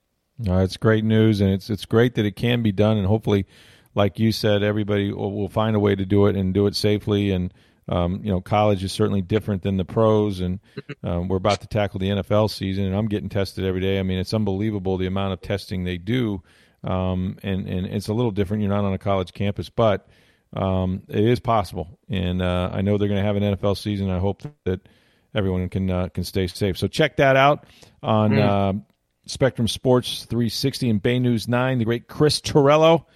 Uh, 0.49 0.59
it's 0.59 0.77
great 0.77 1.05
news, 1.05 1.41
and 1.41 1.51
it's 1.51 1.71
it's 1.71 1.85
great 1.85 2.15
that 2.15 2.25
it 2.25 2.35
can 2.35 2.63
be 2.63 2.73
done, 2.73 2.97
and 2.97 3.07
hopefully 3.07 3.47
like 3.95 4.19
you 4.19 4.33
said, 4.33 4.63
everybody 4.63 5.13
will, 5.13 5.33
will 5.33 5.49
find 5.49 5.77
a 5.77 5.81
way 5.81 5.95
to 5.95 6.05
do 6.05 6.27
it 6.27 6.37
and 6.37 6.55
do 6.55 6.67
it 6.67 6.77
safely. 6.77 7.31
And 7.31 7.53
um, 7.89 8.21
you 8.23 8.31
know, 8.31 8.41
college 8.41 8.85
is 8.85 8.93
certainly 8.93 9.23
different 9.23 9.63
than 9.63 9.77
the 9.77 9.85
pros, 9.85 10.41
and 10.41 10.61
um, 11.03 11.29
we're 11.29 11.37
about 11.37 11.61
to 11.63 11.67
tackle 11.67 11.99
the 11.99 12.11
NFL 12.11 12.51
season, 12.51 12.85
and 12.85 12.95
I'm 12.95 13.09
getting 13.09 13.29
tested 13.29 13.65
every 13.65 13.81
day. 13.81 13.99
I 13.99 14.03
mean, 14.03 14.19
it's 14.19 14.33
unbelievable 14.33 14.99
the 14.99 15.07
amount 15.07 15.33
of 15.33 15.41
testing 15.41 15.85
they 15.85 15.99
do, 15.99 16.43
um, 16.85 17.39
and 17.43 17.69
and 17.69 17.87
it's 17.87 18.09
a 18.09 18.15
little 18.15 18.31
different. 18.31 18.63
You're 18.63 18.73
not 18.73 18.85
on 18.85 18.93
a 18.93 18.99
college 18.99 19.33
campus, 19.33 19.69
but 19.69 20.09
um, 20.53 21.03
it 21.09 21.25
is 21.25 21.41
possible, 21.41 21.99
and 22.09 22.41
uh, 22.41 22.71
I 22.73 22.83
know 22.83 22.99
they're 22.99 23.09
going 23.09 23.21
to 23.21 23.27
have 23.27 23.37
an 23.37 23.43
NFL 23.43 23.77
season. 23.77 24.11
I 24.11 24.21
hope 24.21 24.43
that 24.65 24.89
everyone 25.35 25.69
can 25.69 25.91
uh, 25.91 26.09
can 26.09 26.23
stay 26.23 26.47
safe. 26.47 26.79
So 26.79 26.87
check 26.87 27.17
that 27.17 27.37
out 27.37 27.67
on 28.01 28.31
mm. 28.31 28.41
uh, 28.41 28.79
Spectrum 29.27 29.67
Sports 29.67 30.25
360 30.27 30.89
and 30.89 31.03
Bay 31.03 31.19
News 31.19 31.49
Nine. 31.49 31.79
The 31.79 31.85
great 31.85 32.07
Chris 32.07 32.41
Torello 32.41 33.07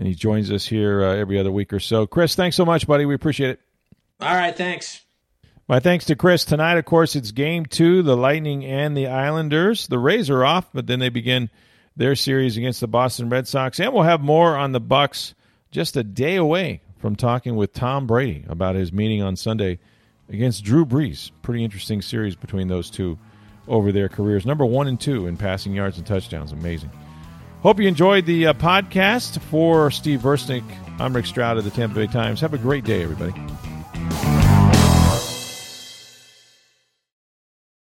and 0.00 0.08
he 0.08 0.14
joins 0.14 0.50
us 0.50 0.66
here 0.66 1.04
uh, 1.04 1.14
every 1.14 1.38
other 1.38 1.52
week 1.52 1.74
or 1.74 1.78
so. 1.78 2.06
Chris, 2.06 2.34
thanks 2.34 2.56
so 2.56 2.64
much, 2.64 2.86
buddy. 2.86 3.04
We 3.04 3.14
appreciate 3.14 3.50
it. 3.50 3.60
All 4.18 4.34
right, 4.34 4.56
thanks. 4.56 5.02
My 5.68 5.78
thanks 5.78 6.06
to 6.06 6.16
Chris. 6.16 6.46
Tonight, 6.46 6.78
of 6.78 6.86
course, 6.86 7.14
it's 7.14 7.32
game 7.32 7.66
two, 7.66 8.02
the 8.02 8.16
Lightning 8.16 8.64
and 8.64 8.96
the 8.96 9.08
Islanders. 9.08 9.86
The 9.88 9.98
Rays 9.98 10.30
are 10.30 10.42
off, 10.42 10.72
but 10.72 10.86
then 10.86 11.00
they 11.00 11.10
begin 11.10 11.50
their 11.96 12.16
series 12.16 12.56
against 12.56 12.80
the 12.80 12.88
Boston 12.88 13.28
Red 13.28 13.46
Sox. 13.46 13.78
And 13.78 13.92
we'll 13.92 14.04
have 14.04 14.22
more 14.22 14.56
on 14.56 14.72
the 14.72 14.80
Bucks 14.80 15.34
just 15.70 15.98
a 15.98 16.02
day 16.02 16.36
away 16.36 16.80
from 16.96 17.14
talking 17.14 17.54
with 17.54 17.74
Tom 17.74 18.06
Brady 18.06 18.46
about 18.48 18.76
his 18.76 18.94
meeting 18.94 19.20
on 19.20 19.36
Sunday 19.36 19.80
against 20.30 20.64
Drew 20.64 20.86
Brees. 20.86 21.30
Pretty 21.42 21.62
interesting 21.62 22.00
series 22.00 22.36
between 22.36 22.68
those 22.68 22.88
two 22.88 23.18
over 23.68 23.92
their 23.92 24.08
careers. 24.08 24.46
Number 24.46 24.64
one 24.64 24.88
and 24.88 24.98
two 24.98 25.26
in 25.26 25.36
passing 25.36 25.74
yards 25.74 25.98
and 25.98 26.06
touchdowns. 26.06 26.52
Amazing. 26.52 26.90
Hope 27.62 27.78
you 27.78 27.86
enjoyed 27.86 28.24
the 28.24 28.48
uh, 28.48 28.52
podcast. 28.54 29.40
For 29.42 29.90
Steve 29.90 30.20
Versnick, 30.20 30.64
I'm 30.98 31.14
Rick 31.14 31.26
Stroud 31.26 31.58
of 31.58 31.64
the 31.64 31.70
Tampa 31.70 31.96
Bay 31.96 32.06
Times. 32.06 32.40
Have 32.40 32.54
a 32.54 32.58
great 32.58 32.84
day, 32.84 33.02
everybody. 33.02 33.34